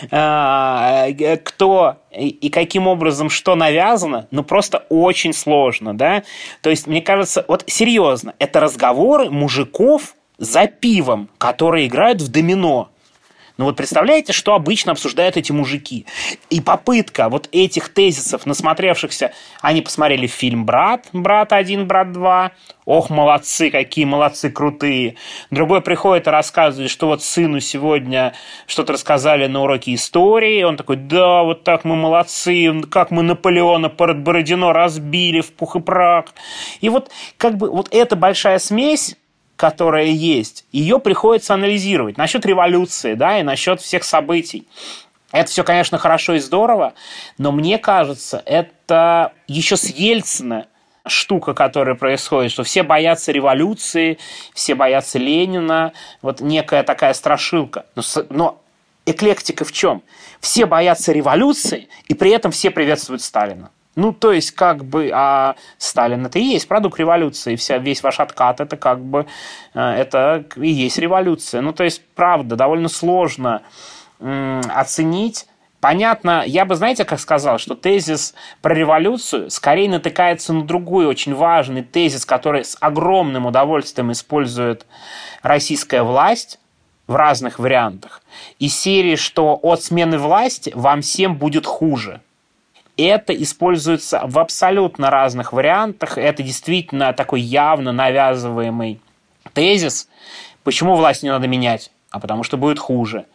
э, 0.10 1.38
кто 1.44 1.98
и 2.12 2.50
каким 2.50 2.88
образом 2.88 3.30
что 3.30 3.56
навязано, 3.56 4.28
ну 4.32 4.44
просто 4.44 4.86
очень 4.90 5.34
сложно, 5.34 5.98
да. 5.98 6.24
То 6.62 6.70
есть, 6.70 6.88
мне 6.88 7.02
кажется, 7.02 7.44
вот 7.48 7.64
серьезно, 7.68 8.34
это 8.40 8.60
разговоры 8.60 9.30
мужиков 9.30 10.16
за 10.38 10.68
пивом, 10.68 11.30
которые 11.38 11.88
играют 11.88 12.22
в 12.22 12.30
домино. 12.30 12.90
Ну 13.58 13.66
вот 13.66 13.76
представляете, 13.76 14.34
что 14.34 14.56
обычно 14.56 14.94
обсуждают 14.94 15.38
эти 15.38 15.52
мужики. 15.52 16.08
И 16.50 16.60
попытка 16.60 17.30
вот 17.30 17.50
этих 17.52 17.90
тезисов, 17.90 18.48
насмотревшихся, 18.48 19.32
они 19.62 19.82
посмотрели 19.82 20.26
фильм 20.26 20.66
«Брат», 20.66 21.08
«Брат 21.14 21.52
1», 21.52 21.86
«Брат 21.86 22.08
2», 22.08 22.52
Ох, 22.86 23.10
молодцы, 23.10 23.70
какие 23.70 24.04
молодцы, 24.04 24.50
крутые. 24.50 25.16
Другой 25.52 25.82
приходит 25.82 26.28
и 26.28 26.32
рассказывает, 26.32 26.92
что 26.92 27.08
вот 27.08 27.24
сыну 27.24 27.62
сегодня 27.62 28.34
что-то 28.68 28.94
рассказали 28.94 29.48
на 29.48 29.62
уроке 29.62 29.94
истории. 29.94 30.64
Он 30.64 30.76
такой, 30.76 30.98
да, 30.98 31.44
вот 31.44 31.64
так 31.64 31.86
мы 31.86 31.96
молодцы, 31.96 32.82
как 32.92 33.10
мы 33.10 33.24
Наполеона 33.24 33.88
Бородино 33.88 34.74
разбили 34.74 35.40
в 35.40 35.54
пух 35.54 35.78
и 35.78 35.80
прах. 35.80 36.26
И 36.82 36.90
вот 36.90 37.10
как 37.38 37.56
бы 37.56 37.70
вот 37.70 37.88
эта 37.92 38.18
большая 38.18 38.60
смесь 38.60 39.16
которая 39.64 40.08
есть, 40.08 40.66
ее 40.74 41.00
приходится 41.00 41.54
анализировать. 41.54 42.18
Насчет 42.18 42.46
революции, 42.46 43.14
да, 43.14 43.40
и 43.40 43.44
насчет 43.44 43.80
всех 43.80 44.04
событий. 44.04 44.68
Это 45.32 45.50
все, 45.50 45.64
конечно, 45.64 45.98
хорошо 45.98 46.34
и 46.34 46.40
здорово, 46.40 46.96
но 47.38 47.54
мне 47.54 47.78
кажется, 47.78 48.44
это 48.46 49.32
еще 49.48 49.78
с 49.78 49.86
Ельцина 49.86 50.68
штука, 51.08 51.54
которая 51.54 51.96
происходит, 51.96 52.52
что 52.52 52.64
все 52.64 52.84
боятся 52.84 53.32
революции, 53.32 54.18
все 54.54 54.76
боятся 54.76 55.18
Ленина, 55.18 55.94
вот 56.22 56.42
некая 56.42 56.84
такая 56.84 57.14
страшилка. 57.14 57.86
Но, 57.96 58.04
но 58.30 58.62
эклектика 59.06 59.64
в 59.64 59.72
чем? 59.72 60.04
Все 60.42 60.66
боятся 60.66 61.14
революции, 61.14 61.88
и 62.10 62.14
при 62.16 62.32
этом 62.32 62.52
все 62.52 62.70
приветствуют 62.70 63.22
Сталина. 63.22 63.72
Ну, 63.96 64.12
то 64.12 64.32
есть, 64.32 64.52
как 64.52 64.84
бы, 64.84 65.12
а 65.14 65.56
Сталин 65.78 66.26
это 66.26 66.40
и 66.40 66.44
есть 66.44 66.68
продукт 66.68 67.00
революции, 67.00 67.56
вся, 67.56 67.78
весь 67.78 68.02
ваш 68.02 68.20
откат 68.20 68.60
это 68.60 68.76
как 68.76 69.00
бы, 69.00 69.28
э, 69.76 69.80
это 69.80 70.46
и 70.56 70.70
есть 70.70 70.98
революция. 70.98 71.62
Ну, 71.62 71.74
то 71.74 71.84
есть, 71.84 72.02
правда, 72.16 72.56
довольно 72.56 72.90
сложно 72.90 73.62
оценить, 74.20 75.48
Понятно, 75.84 76.44
я 76.46 76.64
бы, 76.64 76.76
знаете, 76.76 77.04
как 77.04 77.20
сказал, 77.20 77.58
что 77.58 77.76
тезис 77.76 78.34
про 78.62 78.74
революцию 78.74 79.50
скорее 79.50 79.90
натыкается 79.90 80.54
на 80.54 80.64
другой 80.64 81.06
очень 81.06 81.36
важный 81.36 81.84
тезис, 81.84 82.26
который 82.26 82.64
с 82.64 82.78
огромным 82.80 83.48
удовольствием 83.48 84.10
использует 84.14 84.86
российская 85.42 86.04
власть 86.04 86.58
в 87.06 87.18
разных 87.18 87.60
вариантах. 87.60 88.22
Из 88.60 88.74
серии, 88.74 89.18
что 89.18 89.60
от 89.62 89.84
смены 89.84 90.18
власти 90.18 90.72
вам 90.74 91.02
всем 91.02 91.36
будет 91.36 91.66
хуже– 91.66 92.22
это 92.98 93.34
используется 93.34 94.22
в 94.26 94.38
абсолютно 94.40 95.10
разных 95.10 95.54
вариантах. 95.54 96.18
Это 96.18 96.44
действительно 96.44 97.14
такой 97.14 97.42
явно 97.42 97.92
навязываемый 97.92 99.00
тезис. 99.54 100.08
Почему 100.64 100.96
власть 100.96 101.24
не 101.24 101.30
надо 101.30 101.48
менять? 101.48 101.92
А 102.12 102.20
потому 102.20 102.44
что 102.44 102.58
будет 102.58 102.78
хуже. 102.78 103.26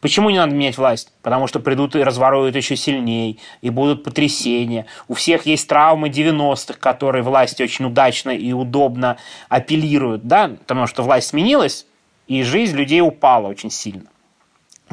Почему 0.00 0.28
не 0.28 0.38
надо 0.38 0.54
менять 0.54 0.76
власть? 0.76 1.12
Потому 1.22 1.46
что 1.46 1.60
придут 1.60 1.94
и 1.94 2.02
разворуют 2.02 2.56
еще 2.56 2.74
сильнее, 2.74 3.36
и 3.62 3.70
будут 3.70 4.02
потрясения. 4.02 4.86
У 5.06 5.14
всех 5.14 5.46
есть 5.46 5.68
травмы 5.68 6.08
90-х, 6.08 6.78
которые 6.80 7.22
власти 7.22 7.62
очень 7.62 7.84
удачно 7.84 8.30
и 8.30 8.52
удобно 8.52 9.16
апеллируют, 9.48 10.26
да, 10.26 10.48
потому 10.48 10.88
что 10.88 11.04
власть 11.04 11.28
сменилась, 11.28 11.86
и 12.26 12.42
жизнь 12.42 12.76
людей 12.76 13.00
упала 13.00 13.46
очень 13.46 13.70
сильно. 13.70 14.08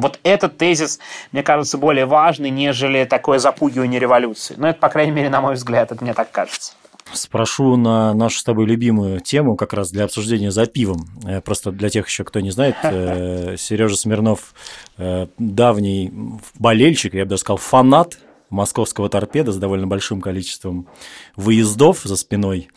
Вот 0.02 0.20
этот 0.24 0.58
тезис, 0.58 1.00
мне 1.32 1.44
кажется, 1.44 1.78
более 1.78 2.06
важный, 2.06 2.50
нежели 2.50 3.06
такое 3.06 3.40
запугивание 3.40 4.00
революции. 4.00 4.56
Но 4.58 4.64
ну, 4.64 4.68
это, 4.70 4.80
по 4.80 4.90
крайней 4.90 5.12
мере, 5.12 5.30
на 5.30 5.42
мой 5.42 5.54
взгляд, 5.54 5.92
это 5.92 6.04
мне 6.04 6.14
так 6.14 6.32
кажется. 6.32 6.74
Спрошу 7.14 7.76
на 7.76 8.14
нашу 8.14 8.40
с 8.40 8.44
тобой 8.44 8.66
любимую 8.66 9.20
тему, 9.20 9.56
как 9.56 9.74
раз 9.74 9.92
для 9.92 10.06
обсуждения 10.06 10.52
за 10.52 10.66
пивом. 10.66 11.08
Э, 11.26 11.42
просто 11.42 11.72
для 11.72 11.90
тех 11.90 12.08
еще, 12.08 12.24
кто 12.24 12.40
не 12.40 12.52
знает, 12.52 12.76
э, 12.84 13.56
Сережа 13.60 13.98
Смирнов 13.98 14.54
э, 14.98 15.28
давний 15.38 16.12
болельщик, 16.58 17.14
я 17.14 17.24
бы 17.24 17.30
даже 17.30 17.42
сказал, 17.42 17.58
фанат 17.58 18.18
московского 18.50 19.10
торпеда 19.10 19.52
с 19.52 19.58
довольно 19.58 19.88
большим 19.88 20.22
количеством 20.22 20.88
выездов 21.36 22.02
за 22.04 22.16
спиной. 22.16 22.70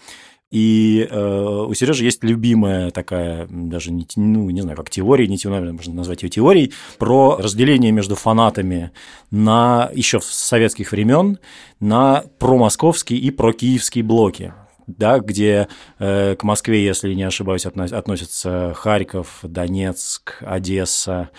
И 0.54 1.08
э, 1.10 1.64
у 1.68 1.74
Сережи 1.74 2.04
есть 2.04 2.22
любимая 2.22 2.92
такая, 2.92 3.48
даже 3.50 3.90
не, 3.90 4.06
ну, 4.14 4.48
не 4.50 4.60
знаю, 4.60 4.76
как 4.76 4.88
теория, 4.88 5.26
не 5.26 5.36
теория, 5.36 5.72
можно 5.72 5.92
назвать 5.94 6.22
ее 6.22 6.28
теорией, 6.28 6.72
про 6.96 7.36
разделение 7.38 7.90
между 7.90 8.14
фанатами 8.14 8.92
на 9.32 9.90
еще 9.92 10.20
с 10.20 10.26
советских 10.26 10.92
времен 10.92 11.40
на 11.80 12.22
промосковские 12.38 13.18
и 13.18 13.32
прокиевские 13.32 14.04
блоки 14.04 14.54
да, 14.86 15.18
где 15.18 15.66
э, 15.98 16.36
к 16.36 16.44
Москве, 16.44 16.84
если 16.84 17.14
не 17.14 17.24
ошибаюсь, 17.24 17.66
относятся 17.66 18.74
Харьков, 18.76 19.40
Донецк, 19.42 20.40
Одесса. 20.40 21.30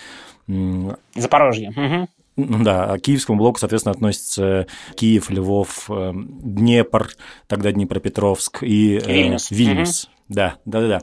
Запорожье. 1.15 2.09
Ну 2.37 2.63
да, 2.63 2.85
а 2.85 2.97
к 2.97 3.01
киевскому 3.01 3.37
блоку, 3.37 3.59
соответственно, 3.59 3.93
относятся 3.93 4.67
Киев, 4.95 5.29
Львов, 5.29 5.89
э, 5.89 6.11
Днепр, 6.13 7.09
тогда 7.47 7.71
Днепропетровск 7.71 8.61
и 8.61 8.97
э, 8.97 9.11
Вильнюс. 9.11 9.51
Вильнюс. 9.51 10.03
Угу. 10.05 10.11
Да, 10.29 10.55
да, 10.65 10.81
да, 10.81 10.87
да. 10.87 11.01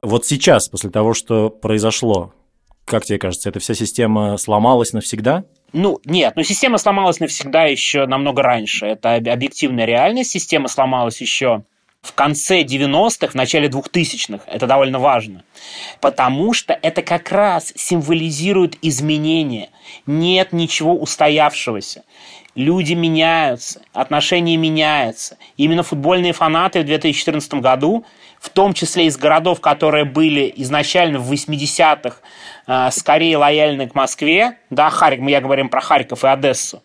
Вот 0.00 0.24
сейчас, 0.24 0.68
после 0.68 0.88
того, 0.90 1.12
что 1.12 1.50
произошло, 1.50 2.32
как 2.86 3.04
тебе 3.04 3.18
кажется, 3.18 3.50
эта 3.50 3.60
вся 3.60 3.74
система 3.74 4.36
сломалась 4.38 4.92
навсегда? 4.92 5.44
Ну, 5.72 6.00
нет, 6.04 6.34
ну 6.36 6.42
система 6.42 6.78
сломалась 6.78 7.20
навсегда 7.20 7.64
еще 7.64 8.06
намного 8.06 8.42
раньше. 8.42 8.86
Это 8.86 9.16
объективная 9.16 9.84
реальность. 9.84 10.30
Система 10.30 10.68
сломалась 10.68 11.20
еще 11.20 11.64
в 12.02 12.14
конце 12.14 12.62
90-х, 12.62 13.28
в 13.28 13.34
начале 13.34 13.68
2000-х. 13.68 14.44
Это 14.46 14.66
довольно 14.66 14.98
важно. 14.98 15.44
Потому 16.00 16.54
что 16.54 16.78
это 16.80 17.02
как 17.02 17.30
раз 17.30 17.72
символизирует 17.76 18.78
изменения. 18.82 19.68
Нет 20.06 20.52
ничего 20.52 20.94
устоявшегося. 20.94 22.04
Люди 22.54 22.94
меняются, 22.94 23.82
отношения 23.92 24.56
меняются. 24.56 25.36
Именно 25.56 25.82
футбольные 25.82 26.32
фанаты 26.32 26.80
в 26.80 26.84
2014 26.84 27.54
году, 27.54 28.04
в 28.40 28.48
том 28.48 28.74
числе 28.74 29.06
из 29.06 29.16
городов, 29.16 29.60
которые 29.60 30.04
были 30.04 30.52
изначально 30.56 31.18
в 31.20 31.30
80-х 31.30 32.16
э, 32.66 32.88
скорее 32.90 33.36
лояльны 33.36 33.88
к 33.88 33.94
Москве, 33.94 34.56
да, 34.70 34.90
Харьков, 34.90 35.24
мы 35.24 35.30
я 35.30 35.40
говорим 35.40 35.68
про 35.68 35.80
Харьков 35.80 36.24
и 36.24 36.28
Одессу, 36.28 36.82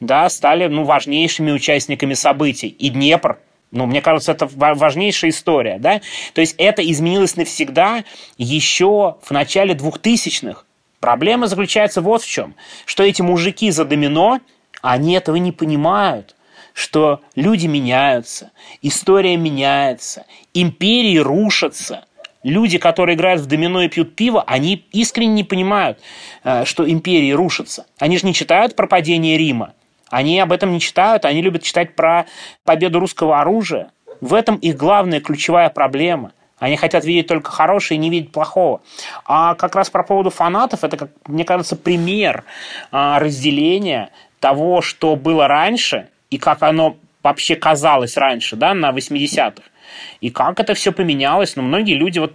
да, 0.00 0.28
стали 0.28 0.66
ну, 0.66 0.84
важнейшими 0.84 1.52
участниками 1.52 2.14
событий. 2.14 2.68
И 2.68 2.90
Днепр, 2.90 3.38
ну, 3.70 3.86
мне 3.86 4.00
кажется, 4.00 4.32
это 4.32 4.46
важнейшая 4.46 5.30
история, 5.30 5.78
да? 5.78 6.00
То 6.32 6.40
есть 6.40 6.54
это 6.58 6.82
изменилось 6.88 7.36
навсегда 7.36 8.04
еще 8.38 9.16
в 9.22 9.30
начале 9.30 9.74
2000-х. 9.74 10.64
Проблема 11.00 11.46
заключается 11.46 12.00
вот 12.00 12.22
в 12.22 12.28
чем, 12.28 12.54
что 12.86 13.02
эти 13.02 13.22
мужики 13.22 13.70
за 13.70 13.84
домино, 13.84 14.40
они 14.80 15.14
этого 15.14 15.36
не 15.36 15.52
понимают, 15.52 16.34
что 16.72 17.20
люди 17.34 17.66
меняются, 17.66 18.52
история 18.82 19.36
меняется, 19.36 20.26
империи 20.54 21.18
рушатся. 21.18 22.04
Люди, 22.44 22.78
которые 22.78 23.16
играют 23.16 23.42
в 23.42 23.46
домино 23.46 23.82
и 23.82 23.88
пьют 23.88 24.14
пиво, 24.14 24.42
они 24.46 24.86
искренне 24.92 25.34
не 25.34 25.44
понимают, 25.44 25.98
э, 26.44 26.64
что 26.64 26.88
империи 26.88 27.32
рушатся. 27.32 27.86
Они 27.98 28.16
же 28.16 28.26
не 28.26 28.32
читают 28.32 28.76
про 28.76 28.86
падение 28.86 29.36
Рима. 29.36 29.74
Они 30.10 30.38
об 30.40 30.52
этом 30.52 30.72
не 30.72 30.80
читают, 30.80 31.24
они 31.24 31.42
любят 31.42 31.62
читать 31.62 31.94
про 31.94 32.26
победу 32.64 33.00
русского 33.00 33.40
оружия. 33.40 33.90
В 34.20 34.34
этом 34.34 34.56
их 34.56 34.76
главная 34.76 35.20
ключевая 35.20 35.70
проблема. 35.70 36.32
Они 36.58 36.76
хотят 36.76 37.04
видеть 37.04 37.28
только 37.28 37.50
хорошее 37.50 37.96
и 37.96 38.00
не 38.00 38.10
видеть 38.10 38.32
плохого. 38.32 38.80
А 39.24 39.54
как 39.54 39.76
раз 39.76 39.90
про 39.90 40.02
поводу 40.02 40.30
фанатов, 40.30 40.82
это, 40.82 40.96
как, 40.96 41.10
мне 41.26 41.44
кажется, 41.44 41.76
пример 41.76 42.44
а, 42.90 43.20
разделения 43.20 44.10
того, 44.40 44.80
что 44.80 45.14
было 45.14 45.46
раньше 45.46 46.08
и 46.30 46.38
как 46.38 46.62
оно 46.62 46.96
вообще 47.22 47.54
казалось 47.54 48.16
раньше, 48.16 48.56
да, 48.56 48.74
на 48.74 48.90
80-х. 48.90 49.62
И 50.20 50.30
как 50.30 50.60
это 50.60 50.74
все 50.74 50.92
поменялось? 50.92 51.56
Ну, 51.56 51.62
многие 51.62 51.94
люди 51.94 52.18
вот 52.18 52.34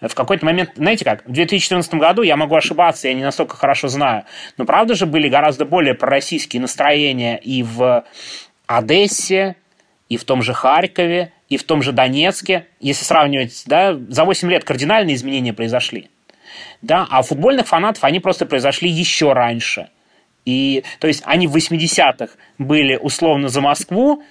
в 0.00 0.14
какой-то 0.14 0.44
момент, 0.44 0.70
знаете 0.76 1.04
как, 1.04 1.24
в 1.26 1.32
2014 1.32 1.94
году, 1.94 2.22
я 2.22 2.36
могу 2.36 2.54
ошибаться, 2.54 3.08
я 3.08 3.14
не 3.14 3.24
настолько 3.24 3.56
хорошо 3.56 3.88
знаю, 3.88 4.24
но 4.56 4.64
правда 4.64 4.94
же 4.94 5.06
были 5.06 5.28
гораздо 5.28 5.64
более 5.64 5.94
пророссийские 5.94 6.60
настроения 6.60 7.38
и 7.38 7.62
в 7.62 8.04
Одессе, 8.66 9.56
и 10.08 10.16
в 10.16 10.24
том 10.24 10.42
же 10.42 10.52
Харькове, 10.52 11.32
и 11.48 11.56
в 11.56 11.64
том 11.64 11.82
же 11.82 11.92
Донецке. 11.92 12.66
Если 12.80 13.04
сравнивать, 13.04 13.62
да, 13.66 13.96
за 14.08 14.24
8 14.24 14.50
лет 14.50 14.64
кардинальные 14.64 15.16
изменения 15.16 15.52
произошли. 15.52 16.10
Да, 16.82 17.06
а 17.10 17.22
футбольных 17.22 17.66
фанатов 17.66 18.04
они 18.04 18.20
просто 18.20 18.46
произошли 18.46 18.88
еще 18.88 19.32
раньше. 19.32 19.88
И, 20.44 20.84
то 21.00 21.08
есть 21.08 21.22
они 21.26 21.48
в 21.48 21.56
80-х 21.56 22.34
были 22.58 22.96
условно 22.96 23.48
за 23.48 23.60
Москву, 23.60 24.22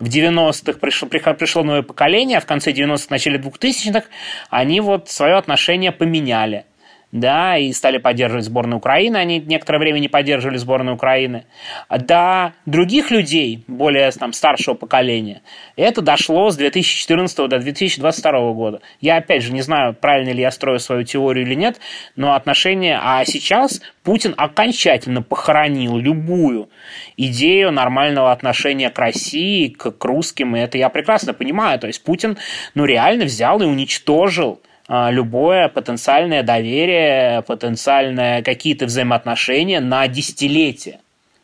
в 0.00 0.04
90-х 0.04 0.78
пришло, 0.78 1.08
пришло 1.08 1.62
новое 1.62 1.82
поколение, 1.82 2.38
а 2.38 2.40
в 2.40 2.46
конце 2.46 2.72
90-х, 2.72 3.06
начале 3.10 3.38
2000-х 3.38 4.06
они 4.48 4.80
вот 4.80 5.10
свое 5.10 5.36
отношение 5.36 5.92
поменяли 5.92 6.64
да, 7.12 7.58
и 7.58 7.72
стали 7.72 7.98
поддерживать 7.98 8.44
сборную 8.44 8.78
Украины, 8.78 9.16
они 9.16 9.40
некоторое 9.40 9.78
время 9.78 9.98
не 9.98 10.08
поддерживали 10.08 10.56
сборную 10.58 10.94
Украины. 10.94 11.44
До 11.88 12.52
других 12.66 13.10
людей, 13.10 13.64
более 13.66 14.10
там, 14.12 14.32
старшего 14.32 14.74
поколения, 14.74 15.42
это 15.76 16.02
дошло 16.02 16.50
с 16.50 16.56
2014 16.56 17.36
до 17.48 17.58
2022 17.58 18.52
года. 18.52 18.80
Я, 19.00 19.16
опять 19.16 19.42
же, 19.42 19.52
не 19.52 19.62
знаю, 19.62 19.94
правильно 19.94 20.30
ли 20.30 20.40
я 20.40 20.50
строю 20.50 20.78
свою 20.78 21.04
теорию 21.04 21.46
или 21.46 21.54
нет, 21.54 21.80
но 22.16 22.34
отношения... 22.34 23.00
А 23.02 23.24
сейчас 23.24 23.80
Путин 24.04 24.34
окончательно 24.36 25.22
похоронил 25.22 25.96
любую 25.96 26.70
идею 27.16 27.72
нормального 27.72 28.30
отношения 28.30 28.90
к 28.90 28.98
России, 28.98 29.68
к, 29.68 29.90
к 29.90 30.04
русским, 30.04 30.54
и 30.54 30.60
это 30.60 30.78
я 30.78 30.88
прекрасно 30.88 31.34
понимаю. 31.34 31.78
То 31.80 31.86
есть 31.88 32.04
Путин, 32.04 32.38
ну, 32.74 32.84
реально 32.84 33.24
взял 33.24 33.60
и 33.60 33.64
уничтожил 33.64 34.60
любое 34.90 35.68
потенциальное 35.68 36.42
доверие, 36.42 37.42
потенциальные 37.42 38.42
какие-то 38.42 38.86
взаимоотношения 38.86 39.80
на 39.80 40.08
десятилетия. 40.08 40.98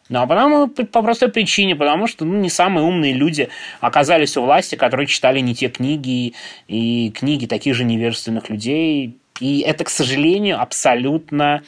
Ну, 0.08 0.20
а 0.20 0.26
потому, 0.26 0.68
по 0.68 1.02
простой 1.02 1.30
причине, 1.30 1.74
потому 1.74 2.06
что 2.06 2.24
ну, 2.24 2.38
не 2.38 2.50
самые 2.50 2.84
умные 2.84 3.12
люди 3.12 3.48
оказались 3.80 4.36
у 4.36 4.42
власти, 4.42 4.76
которые 4.76 5.06
читали 5.06 5.40
не 5.40 5.54
те 5.54 5.68
книги 5.68 6.34
и 6.68 7.10
книги 7.10 7.46
таких 7.46 7.74
же 7.74 7.84
невежественных 7.84 8.48
людей. 8.48 9.16
И 9.40 9.60
это, 9.60 9.84
к 9.84 9.90
сожалению, 9.90 10.60
абсолютно 10.60 11.62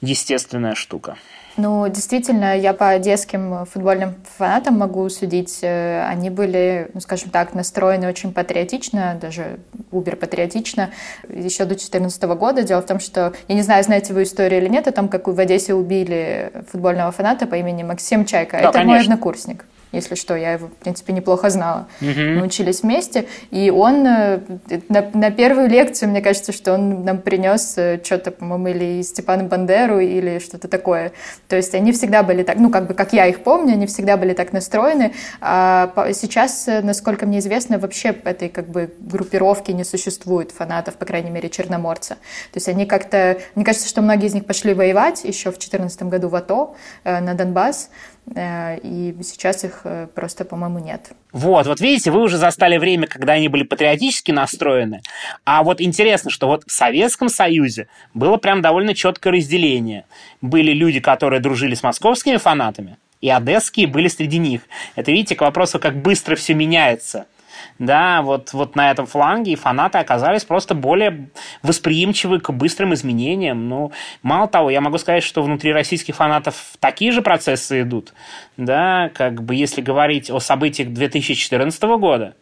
естественная 0.00 0.74
штука. 0.74 1.16
Ну, 1.56 1.88
действительно, 1.88 2.56
я 2.56 2.74
по 2.74 2.90
одесским 2.90 3.64
футбольным 3.66 4.14
фанатам 4.36 4.78
могу 4.78 5.08
судить. 5.08 5.60
Э, 5.62 6.06
они 6.06 6.28
были, 6.28 6.90
ну, 6.92 7.00
скажем 7.00 7.30
так, 7.30 7.54
настроены 7.54 8.08
очень 8.08 8.32
патриотично, 8.32 9.16
даже 9.20 9.58
убер-патриотично, 9.90 10.90
еще 11.28 11.64
до 11.64 11.70
2014 11.70 12.22
года. 12.24 12.62
Дело 12.62 12.82
в 12.82 12.86
том, 12.86 13.00
что, 13.00 13.32
я 13.48 13.54
не 13.54 13.62
знаю, 13.62 13.82
знаете 13.84 14.12
вы 14.12 14.24
историю 14.24 14.60
или 14.60 14.68
нет, 14.68 14.86
о 14.86 14.92
том, 14.92 15.08
как 15.08 15.28
в 15.28 15.40
Одессе 15.40 15.74
убили 15.74 16.52
футбольного 16.70 17.10
фаната 17.10 17.46
по 17.46 17.54
имени 17.54 17.82
Максим 17.82 18.24
Чайка. 18.26 18.58
Да, 18.58 18.68
Это 18.68 18.72
конечно. 18.72 18.92
мой 18.92 19.00
однокурсник 19.02 19.64
если 19.92 20.14
что, 20.14 20.34
я 20.34 20.52
его, 20.52 20.68
в 20.68 20.72
принципе, 20.72 21.12
неплохо 21.12 21.48
знала. 21.50 21.86
Угу. 22.00 22.20
Мы 22.20 22.42
учились 22.42 22.82
вместе, 22.82 23.26
и 23.50 23.70
он 23.70 24.06
э, 24.06 24.40
на, 24.88 25.10
на 25.14 25.30
первую 25.30 25.68
лекцию, 25.68 26.10
мне 26.10 26.20
кажется, 26.20 26.52
что 26.52 26.74
он 26.74 27.04
нам 27.04 27.18
принес 27.18 27.74
э, 27.76 28.00
что-то, 28.02 28.30
по-моему, 28.30 28.68
или 28.68 29.02
Степана 29.02 29.44
Бандеру, 29.44 30.00
или 30.00 30.38
что-то 30.38 30.68
такое. 30.68 31.12
То 31.48 31.56
есть 31.56 31.74
они 31.74 31.92
всегда 31.92 32.22
были 32.22 32.42
так, 32.42 32.58
ну, 32.58 32.70
как 32.70 32.88
бы, 32.88 32.94
как 32.94 33.12
я 33.12 33.26
их 33.26 33.42
помню, 33.42 33.74
они 33.74 33.86
всегда 33.86 34.16
были 34.16 34.34
так 34.34 34.52
настроены. 34.52 35.12
А 35.40 35.92
сейчас, 36.12 36.66
э, 36.68 36.82
насколько 36.82 37.26
мне 37.26 37.38
известно, 37.38 37.78
вообще 37.78 38.08
этой, 38.08 38.48
как 38.48 38.68
бы, 38.68 38.92
группировки 38.98 39.70
не 39.70 39.84
существует 39.84 40.50
фанатов, 40.50 40.96
по 40.96 41.04
крайней 41.04 41.30
мере, 41.30 41.48
черноморца. 41.48 42.14
То 42.14 42.56
есть 42.56 42.68
они 42.68 42.86
как-то, 42.86 43.38
мне 43.54 43.64
кажется, 43.64 43.88
что 43.88 44.02
многие 44.02 44.26
из 44.26 44.34
них 44.34 44.46
пошли 44.46 44.74
воевать 44.74 45.24
еще 45.24 45.50
в 45.50 45.58
2014 45.58 46.02
году 46.04 46.28
в 46.28 46.34
АТО 46.34 46.74
на 47.04 47.34
Донбасс, 47.34 47.90
и 48.34 49.14
сейчас 49.22 49.64
их 49.64 49.82
э, 49.84 50.08
просто, 50.12 50.44
по-моему, 50.44 50.80
нет. 50.80 51.12
Вот, 51.32 51.66
вот 51.66 51.80
видите, 51.80 52.10
вы 52.10 52.22
уже 52.22 52.38
застали 52.38 52.76
время, 52.76 53.06
когда 53.06 53.34
они 53.34 53.48
были 53.48 53.62
патриотически 53.62 54.32
настроены. 54.32 55.02
А 55.44 55.62
вот 55.62 55.80
интересно, 55.80 56.30
что 56.30 56.48
вот 56.48 56.64
в 56.66 56.72
Советском 56.72 57.28
Союзе 57.28 57.88
было 58.14 58.36
прям 58.36 58.62
довольно 58.62 58.94
четкое 58.94 59.34
разделение. 59.34 60.06
Были 60.40 60.72
люди, 60.72 60.98
которые 60.98 61.40
дружили 61.40 61.74
с 61.74 61.82
московскими 61.84 62.36
фанатами, 62.36 62.98
и 63.20 63.30
одесские 63.30 63.86
были 63.86 64.08
среди 64.08 64.38
них. 64.38 64.62
Это, 64.96 65.12
видите, 65.12 65.36
к 65.36 65.42
вопросу, 65.42 65.78
как 65.78 65.96
быстро 65.96 66.34
все 66.34 66.54
меняется– 66.54 67.26
да, 67.78 68.22
вот, 68.22 68.52
вот 68.52 68.76
на 68.76 68.90
этом 68.90 69.06
фланге 69.06 69.52
и 69.52 69.56
фанаты 69.56 69.98
оказались 69.98 70.44
просто 70.44 70.74
более 70.74 71.28
восприимчивы 71.62 72.40
к 72.40 72.50
быстрым 72.50 72.94
изменениям. 72.94 73.68
Ну, 73.68 73.92
мало 74.22 74.48
того, 74.48 74.70
я 74.70 74.80
могу 74.80 74.98
сказать, 74.98 75.22
что 75.22 75.42
внутри 75.42 75.72
российских 75.72 76.16
фанатов 76.16 76.72
такие 76.80 77.12
же 77.12 77.22
процессы 77.22 77.82
идут, 77.82 78.14
да, 78.56 79.10
как 79.14 79.42
бы 79.42 79.54
если 79.54 79.80
говорить 79.80 80.30
о 80.30 80.40
событиях 80.40 80.90
2014 80.90 81.82
года, 81.98 82.34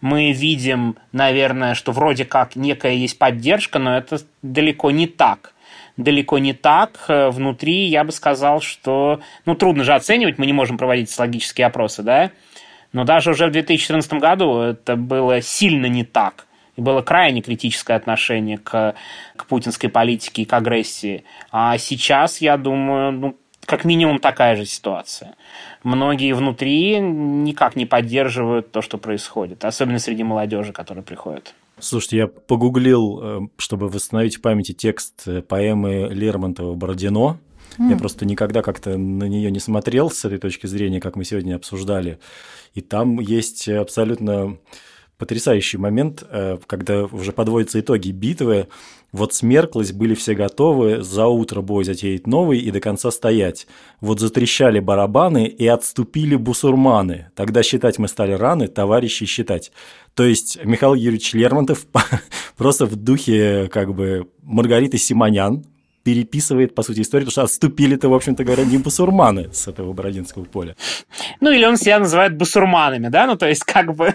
мы 0.00 0.32
видим, 0.32 0.96
наверное, 1.12 1.74
что 1.74 1.92
вроде 1.92 2.24
как 2.24 2.56
некая 2.56 2.94
есть 2.94 3.18
поддержка, 3.18 3.78
но 3.78 3.96
это 3.96 4.18
далеко 4.42 4.90
не 4.90 5.06
так 5.06 5.54
далеко 5.96 6.38
не 6.38 6.52
так. 6.52 7.04
Внутри 7.08 7.86
я 7.86 8.04
бы 8.04 8.12
сказал, 8.12 8.60
что... 8.60 9.20
Ну, 9.44 9.54
трудно 9.54 9.84
же 9.84 9.94
оценивать, 9.94 10.38
мы 10.38 10.46
не 10.46 10.52
можем 10.52 10.78
проводить 10.78 11.10
социологические 11.10 11.66
опросы, 11.66 12.02
да? 12.02 12.30
Но 12.92 13.04
даже 13.04 13.30
уже 13.30 13.46
в 13.46 13.52
2014 13.52 14.12
году 14.14 14.58
это 14.58 14.96
было 14.96 15.40
сильно 15.40 15.86
не 15.86 16.04
так. 16.04 16.46
И 16.76 16.80
было 16.80 17.02
крайне 17.02 17.42
критическое 17.42 17.94
отношение 17.94 18.58
к, 18.58 18.94
к 19.36 19.46
путинской 19.46 19.88
политике 19.88 20.42
и 20.42 20.44
к 20.44 20.52
агрессии. 20.52 21.24
А 21.50 21.76
сейчас, 21.78 22.40
я 22.40 22.56
думаю, 22.56 23.12
ну, 23.12 23.36
как 23.66 23.84
минимум 23.84 24.18
такая 24.18 24.56
же 24.56 24.64
ситуация. 24.64 25.36
Многие 25.84 26.32
внутри 26.32 26.98
никак 26.98 27.76
не 27.76 27.86
поддерживают 27.86 28.72
то, 28.72 28.82
что 28.82 28.98
происходит, 28.98 29.64
особенно 29.64 29.98
среди 29.98 30.24
молодежи, 30.24 30.72
которая 30.72 31.04
приходит. 31.04 31.54
Слушайте, 31.78 32.16
я 32.18 32.26
погуглил, 32.26 33.20
э, 33.22 33.40
чтобы 33.56 33.88
восстановить 33.88 34.36
в 34.36 34.42
памяти 34.42 34.72
текст 34.72 35.22
э, 35.26 35.40
поэмы 35.40 36.08
Лермонтова 36.10 36.74
«Бородино». 36.74 37.38
Mm. 37.78 37.90
Я 37.90 37.96
просто 37.96 38.24
никогда 38.24 38.62
как-то 38.62 38.96
на 38.96 39.24
нее 39.24 39.50
не 39.50 39.60
смотрел 39.60 40.10
с 40.10 40.24
этой 40.24 40.38
точки 40.38 40.66
зрения, 40.66 41.00
как 41.00 41.16
мы 41.16 41.24
сегодня 41.24 41.54
обсуждали. 41.54 42.18
И 42.74 42.80
там 42.80 43.20
есть 43.20 43.68
абсолютно 43.68 44.58
потрясающий 45.20 45.76
момент, 45.76 46.24
э, 46.28 46.58
когда 46.66 47.04
уже 47.04 47.32
подводятся 47.32 47.78
итоги 47.78 48.10
битвы. 48.10 48.68
Вот 49.12 49.34
смерклась, 49.34 49.92
были 49.92 50.14
все 50.14 50.34
готовы, 50.34 51.02
за 51.02 51.26
утро 51.26 51.60
бой 51.60 51.84
затеять 51.84 52.26
новый 52.26 52.58
и 52.58 52.70
до 52.70 52.80
конца 52.80 53.10
стоять. 53.10 53.66
Вот 54.00 54.18
затрещали 54.18 54.80
барабаны 54.80 55.46
и 55.46 55.66
отступили 55.66 56.36
бусурманы. 56.36 57.30
Тогда 57.34 57.62
считать 57.62 57.98
мы 57.98 58.08
стали 58.08 58.32
раны, 58.32 58.66
товарищи 58.68 59.26
считать. 59.26 59.72
То 60.14 60.24
есть 60.24 60.58
Михаил 60.64 60.94
Юрьевич 60.94 61.34
Лермонтов 61.34 61.86
просто 62.56 62.86
в 62.86 62.96
духе 62.96 63.68
как 63.70 63.94
бы 63.94 64.28
Маргариты 64.42 64.96
Симонян 64.96 65.64
переписывает, 66.02 66.74
по 66.74 66.82
сути, 66.82 67.00
историю, 67.00 67.26
потому 67.26 67.32
что 67.32 67.42
отступили-то, 67.42 68.08
в 68.08 68.14
общем-то 68.14 68.44
говоря, 68.44 68.64
не 68.64 68.78
бусурманы 68.78 69.52
с 69.52 69.68
этого 69.68 69.92
Бородинского 69.92 70.44
поля. 70.44 70.76
Ну, 71.40 71.50
или 71.50 71.64
он 71.64 71.76
себя 71.76 71.98
называет 71.98 72.36
бусурманами, 72.36 73.08
да? 73.08 73.26
Ну, 73.26 73.36
то 73.36 73.48
есть, 73.48 73.64
как 73.64 73.94
бы... 73.94 74.14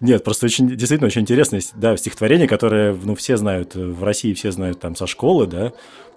Нет, 0.00 0.24
просто 0.24 0.46
очень, 0.46 0.68
действительно 0.68 1.08
очень 1.08 1.20
интересное 1.20 1.60
да, 1.74 1.96
стихотворение, 1.96 2.48
которое, 2.48 2.94
ну, 2.94 3.14
все 3.14 3.36
знают, 3.36 3.74
в 3.74 4.02
России 4.02 4.32
все 4.32 4.50
знают 4.50 4.80
там 4.80 4.96
со 4.96 5.06
школы, 5.06 5.46
да, 5.46 5.72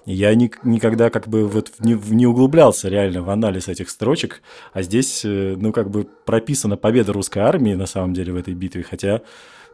я 0.06 0.34
ни, 0.36 0.52
никогда 0.64 1.10
как 1.10 1.28
бы 1.28 1.48
вот 1.48 1.72
не, 1.80 1.94
не 1.94 2.26
углублялся 2.26 2.90
реально 2.90 3.24
в 3.24 3.30
анализ 3.30 3.68
этих 3.68 3.90
строчек, 3.90 4.42
а 4.74 4.82
здесь, 4.82 5.24
э, 5.26 5.56
ну, 5.58 5.72
как 5.72 5.90
бы 5.90 6.08
прописана 6.26 6.78
победа 6.78 7.14
русской 7.14 7.40
армии 7.40 7.74
на 7.74 7.86
самом 7.86 8.14
деле 8.14 8.34
в 8.34 8.38
этой 8.38 8.54
битве, 8.54 8.84
хотя 8.84 9.22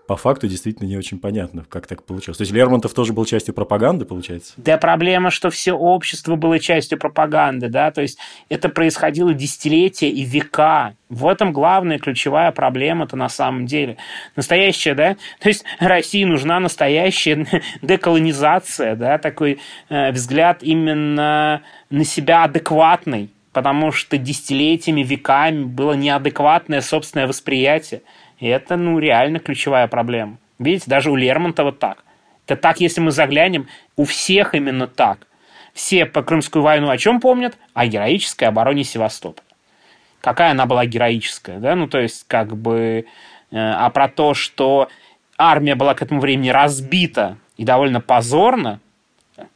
по 0.10 0.18
факту 0.18 0.48
действительно 0.48 0.88
не 0.88 0.98
очень 0.98 1.20
понятно, 1.20 1.66
как 1.70 1.86
так 1.86 2.02
получилось. 2.02 2.40
То 2.40 2.42
есть 2.42 2.52
Лермонтов 2.52 2.96
тоже 2.96 3.14
был 3.14 3.26
частью 3.26 3.54
пропаганды, 3.54 4.06
получается? 4.06 4.54
Да, 4.58 4.80
проблема, 4.80 5.30
что 5.30 5.52
все 5.52 5.74
общество 5.74 6.36
было 6.36 6.58
частью 6.58 6.98
пропаганды, 6.98 7.70
да, 7.70 7.92
то 7.92 8.02
есть 8.02 8.18
это 8.50 8.70
происходило 8.70 9.36
десятилетия 9.36 10.10
и 10.10 10.24
века. 10.24 10.96
В 11.10 11.28
этом 11.28 11.54
главная 11.54 12.00
ключевая 12.00 12.52
проблема-то 12.52 13.18
на 13.18 13.30
самом 13.30 13.68
деле. 13.68 13.98
Настоящая, 14.36 14.96
да, 14.96 15.16
то 15.40 15.48
есть 15.48 15.64
России 15.78 16.24
нужна 16.24 16.60
настоящая 16.60 17.46
деколонизация, 17.84 18.96
да, 18.96 19.20
такой 19.20 19.60
э, 19.90 20.12
взгляд 20.12 20.64
именно 20.64 21.62
на 21.92 22.04
себя 22.04 22.46
адекватный, 22.46 23.30
потому 23.54 23.92
что 23.92 24.18
десятилетиями, 24.18 25.04
веками 25.04 25.66
было 25.66 25.94
неадекватное 25.94 26.82
собственное 26.82 27.28
восприятие. 27.28 28.02
И 28.40 28.48
это, 28.48 28.78
ну, 28.78 29.00
реально 29.00 29.40
ключевая 29.40 29.88
проблема. 29.88 30.38
Видите, 30.60 30.90
даже 30.90 31.12
у 31.12 31.16
Лермонтова 31.16 31.72
так. 31.72 32.04
Это 32.46 32.56
так, 32.56 32.80
если 32.80 33.02
мы 33.02 33.12
заглянем, 33.12 33.68
у 33.96 34.06
всех 34.06 34.56
именно 34.56 34.88
так. 34.88 35.28
Все 35.74 36.06
по 36.06 36.24
Крымскую 36.24 36.64
войну 36.64 36.90
о 36.90 36.98
чем 36.98 37.20
помнят? 37.20 37.58
О 37.74 37.86
героической 37.86 38.48
обороне 38.48 38.84
Севастополя. 38.84 39.46
Какая 40.22 40.52
она 40.52 40.66
была 40.66 40.86
героическая, 40.86 41.60
да? 41.60 41.76
Ну, 41.76 41.88
то 41.88 42.00
есть, 42.00 42.26
как 42.28 42.58
бы... 42.58 43.06
Э, 43.52 43.58
а 43.58 43.90
про 43.90 44.10
то, 44.10 44.34
что 44.34 44.90
армия 45.38 45.76
была 45.76 45.94
к 45.94 46.02
этому 46.02 46.20
времени 46.20 46.50
разбита 46.50 47.38
и 47.58 47.64
довольно 47.64 48.02
позорно, 48.02 48.80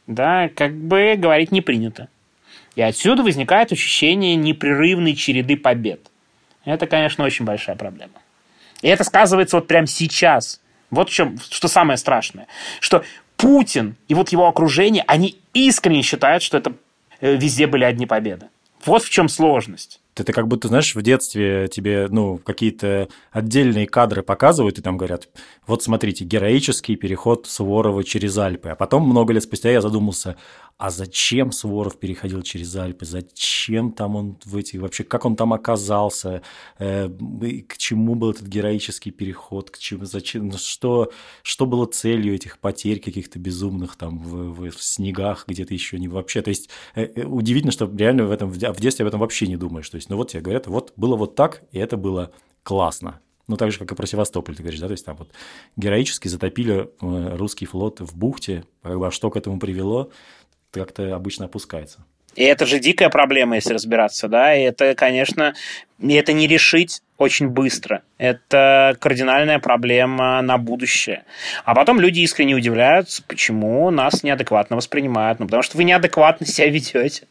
да, 0.06 0.48
как 0.54 0.74
бы 0.74 1.14
говорить 1.16 1.52
не 1.52 1.60
принято. 1.60 2.08
И 2.76 2.82
отсюда 2.82 3.22
возникает 3.22 3.72
ощущение 3.72 4.34
непрерывной 4.36 5.14
череды 5.14 5.56
побед. 5.56 6.00
Это, 6.64 6.86
конечно, 6.86 7.24
очень 7.24 7.44
большая 7.44 7.76
проблема. 7.76 8.14
И 8.82 8.88
это 8.88 9.04
сказывается 9.04 9.56
вот 9.56 9.66
прямо 9.66 9.86
сейчас. 9.86 10.60
Вот 10.90 11.08
в 11.08 11.12
чем, 11.12 11.38
что 11.50 11.68
самое 11.68 11.96
страшное. 11.96 12.46
Что 12.80 13.04
Путин 13.36 13.96
и 14.08 14.14
вот 14.14 14.30
его 14.30 14.46
окружение, 14.46 15.04
они 15.06 15.38
искренне 15.52 16.02
считают, 16.02 16.42
что 16.42 16.56
это 16.56 16.74
э, 17.20 17.36
везде 17.36 17.66
были 17.66 17.84
одни 17.84 18.06
победы. 18.06 18.48
Вот 18.84 19.02
в 19.02 19.10
чем 19.10 19.28
сложность. 19.28 20.00
Это 20.16 20.32
как 20.32 20.46
будто, 20.46 20.68
знаешь, 20.68 20.94
в 20.94 21.02
детстве 21.02 21.68
тебе, 21.68 22.06
ну, 22.08 22.38
какие-то 22.38 23.08
отдельные 23.32 23.86
кадры 23.86 24.22
показывают, 24.22 24.78
и 24.78 24.82
там 24.82 24.96
говорят, 24.96 25.28
вот 25.66 25.82
смотрите, 25.82 26.24
героический 26.24 26.94
переход 26.94 27.46
Суворова 27.46 28.04
через 28.04 28.38
Альпы. 28.38 28.68
А 28.68 28.76
потом, 28.76 29.08
много 29.08 29.32
лет 29.32 29.42
спустя, 29.42 29.70
я 29.70 29.80
задумался, 29.80 30.36
а 30.76 30.90
зачем 30.90 31.52
Суворов 31.52 31.98
переходил 31.98 32.42
через 32.42 32.74
Альпы? 32.74 33.04
Зачем 33.04 33.92
там 33.92 34.16
он 34.16 34.38
в 34.44 34.56
эти... 34.56 34.76
Вообще, 34.76 35.04
как 35.04 35.24
он 35.24 35.36
там 35.36 35.52
оказался? 35.52 36.42
Э, 36.78 37.08
к 37.68 37.76
чему 37.76 38.16
был 38.16 38.30
этот 38.32 38.48
героический 38.48 39.12
переход? 39.12 39.70
К 39.70 39.78
чему, 39.78 40.04
зачем? 40.04 40.48
Ну, 40.48 40.58
что, 40.58 41.12
что 41.42 41.66
было 41.66 41.86
целью 41.86 42.34
этих 42.34 42.58
потерь 42.58 42.98
каких-то 42.98 43.38
безумных 43.38 43.94
там 43.96 44.18
в, 44.18 44.52
в, 44.52 44.70
в 44.70 44.82
снегах, 44.82 45.44
где-то 45.46 45.72
еще 45.72 45.98
не 45.98 46.08
вообще? 46.08 46.42
То 46.42 46.50
есть, 46.50 46.68
э, 46.96 47.04
э, 47.04 47.24
удивительно, 47.24 47.72
что 47.72 47.90
реально 47.96 48.26
в 48.26 48.32
этом 48.32 48.50
в 48.50 48.80
детстве 48.80 49.04
об 49.04 49.08
этом 49.08 49.20
вообще 49.20 49.46
не 49.46 49.56
думаешь. 49.56 49.88
То 49.88 49.96
есть, 49.96 50.10
ну 50.10 50.16
вот 50.16 50.30
тебе 50.30 50.42
говорят, 50.42 50.66
вот 50.66 50.92
было 50.96 51.14
вот 51.14 51.36
так, 51.36 51.62
и 51.70 51.78
это 51.78 51.96
было 51.96 52.32
классно. 52.64 53.20
Ну, 53.46 53.56
так 53.56 53.72
же, 53.72 53.78
как 53.78 53.92
и 53.92 53.94
про 53.94 54.06
Севастополь, 54.06 54.56
ты 54.56 54.62
говоришь, 54.62 54.80
да, 54.80 54.86
то 54.86 54.92
есть 54.92 55.04
там 55.04 55.16
вот 55.16 55.28
героически 55.76 56.28
затопили 56.28 56.88
э, 57.00 57.36
русский 57.36 57.66
флот 57.66 58.00
в 58.00 58.16
бухте, 58.16 58.64
как 58.82 58.98
бы, 58.98 59.06
а 59.06 59.10
что 59.10 59.30
к 59.30 59.36
этому 59.36 59.58
привело, 59.58 60.10
как-то 60.80 61.14
обычно 61.14 61.46
опускается. 61.46 62.04
И 62.34 62.42
это 62.42 62.66
же 62.66 62.80
дикая 62.80 63.10
проблема, 63.10 63.56
если 63.56 63.74
разбираться, 63.74 64.28
да, 64.28 64.54
и 64.54 64.62
это, 64.62 64.94
конечно, 64.94 65.54
это 66.02 66.32
не 66.32 66.48
решить 66.48 67.00
очень 67.16 67.48
быстро. 67.48 68.02
Это 68.18 68.96
кардинальная 69.00 69.60
проблема 69.60 70.42
на 70.42 70.58
будущее. 70.58 71.24
А 71.64 71.74
потом 71.74 72.00
люди 72.00 72.20
искренне 72.20 72.54
удивляются, 72.54 73.22
почему 73.26 73.88
нас 73.90 74.24
неадекватно 74.24 74.76
воспринимают. 74.76 75.38
Ну, 75.38 75.46
потому 75.46 75.62
что 75.62 75.76
вы 75.76 75.84
неадекватно 75.84 76.46
себя 76.46 76.68
ведете. 76.68 77.26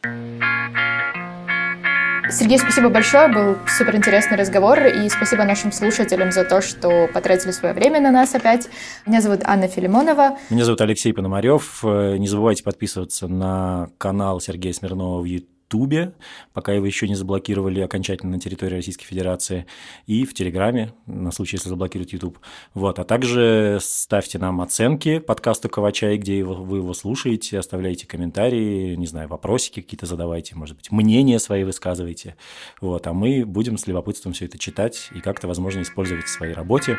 Сергей, 2.30 2.58
спасибо 2.58 2.88
большое, 2.88 3.28
был 3.28 3.56
супер 3.68 3.96
интересный 3.96 4.38
разговор, 4.38 4.78
и 4.86 5.08
спасибо 5.10 5.44
нашим 5.44 5.72
слушателям 5.72 6.32
за 6.32 6.44
то, 6.44 6.62
что 6.62 7.06
потратили 7.12 7.50
свое 7.50 7.74
время 7.74 8.00
на 8.00 8.10
нас 8.10 8.34
опять. 8.34 8.68
Меня 9.04 9.20
зовут 9.20 9.40
Анна 9.44 9.68
Филимонова. 9.68 10.38
Меня 10.48 10.64
зовут 10.64 10.80
Алексей 10.80 11.12
Пономарев. 11.12 11.84
Э, 11.84 12.16
не 12.16 12.26
забывайте 12.26 12.64
подписываться 12.64 13.28
на 13.28 13.90
канал 13.98 14.40
Сергея 14.40 14.72
Смирнова 14.72 15.20
в 15.20 15.24
YouTube 15.24 15.53
Ютубе, 15.64 16.12
пока 16.52 16.72
его 16.72 16.86
еще 16.86 17.08
не 17.08 17.14
заблокировали 17.14 17.80
окончательно 17.80 18.32
на 18.32 18.40
территории 18.40 18.76
Российской 18.76 19.06
Федерации, 19.06 19.66
и 20.06 20.24
в 20.24 20.34
Телеграме, 20.34 20.92
на 21.06 21.32
случай, 21.32 21.56
если 21.56 21.68
заблокируют 21.68 22.12
YouTube. 22.12 22.38
Вот. 22.74 22.98
А 22.98 23.04
также 23.04 23.78
ставьте 23.80 24.38
нам 24.38 24.60
оценки 24.60 25.18
подкасту 25.18 25.68
Ковачай, 25.68 26.16
где 26.16 26.38
его, 26.38 26.54
вы 26.54 26.78
его 26.78 26.94
слушаете, 26.94 27.58
оставляйте 27.58 28.06
комментарии, 28.06 28.94
не 28.94 29.06
знаю, 29.06 29.28
вопросики 29.28 29.80
какие-то 29.80 30.06
задавайте, 30.06 30.54
может 30.54 30.76
быть, 30.76 30.90
мнения 30.90 31.38
свои 31.38 31.64
высказывайте. 31.64 32.36
Вот. 32.80 33.06
А 33.06 33.12
мы 33.12 33.44
будем 33.44 33.78
с 33.78 33.86
любопытством 33.86 34.32
все 34.32 34.44
это 34.46 34.58
читать 34.58 35.08
и 35.14 35.20
как-то, 35.20 35.48
возможно, 35.48 35.82
использовать 35.82 36.26
в 36.26 36.30
своей 36.30 36.54
работе. 36.54 36.98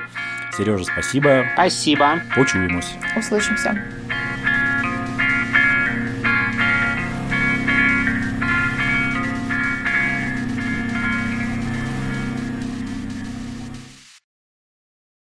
Сережа, 0.58 0.84
спасибо. 0.86 1.46
Спасибо. 1.54 2.22
Почуемся. 2.36 2.94
Услышимся. 3.18 3.82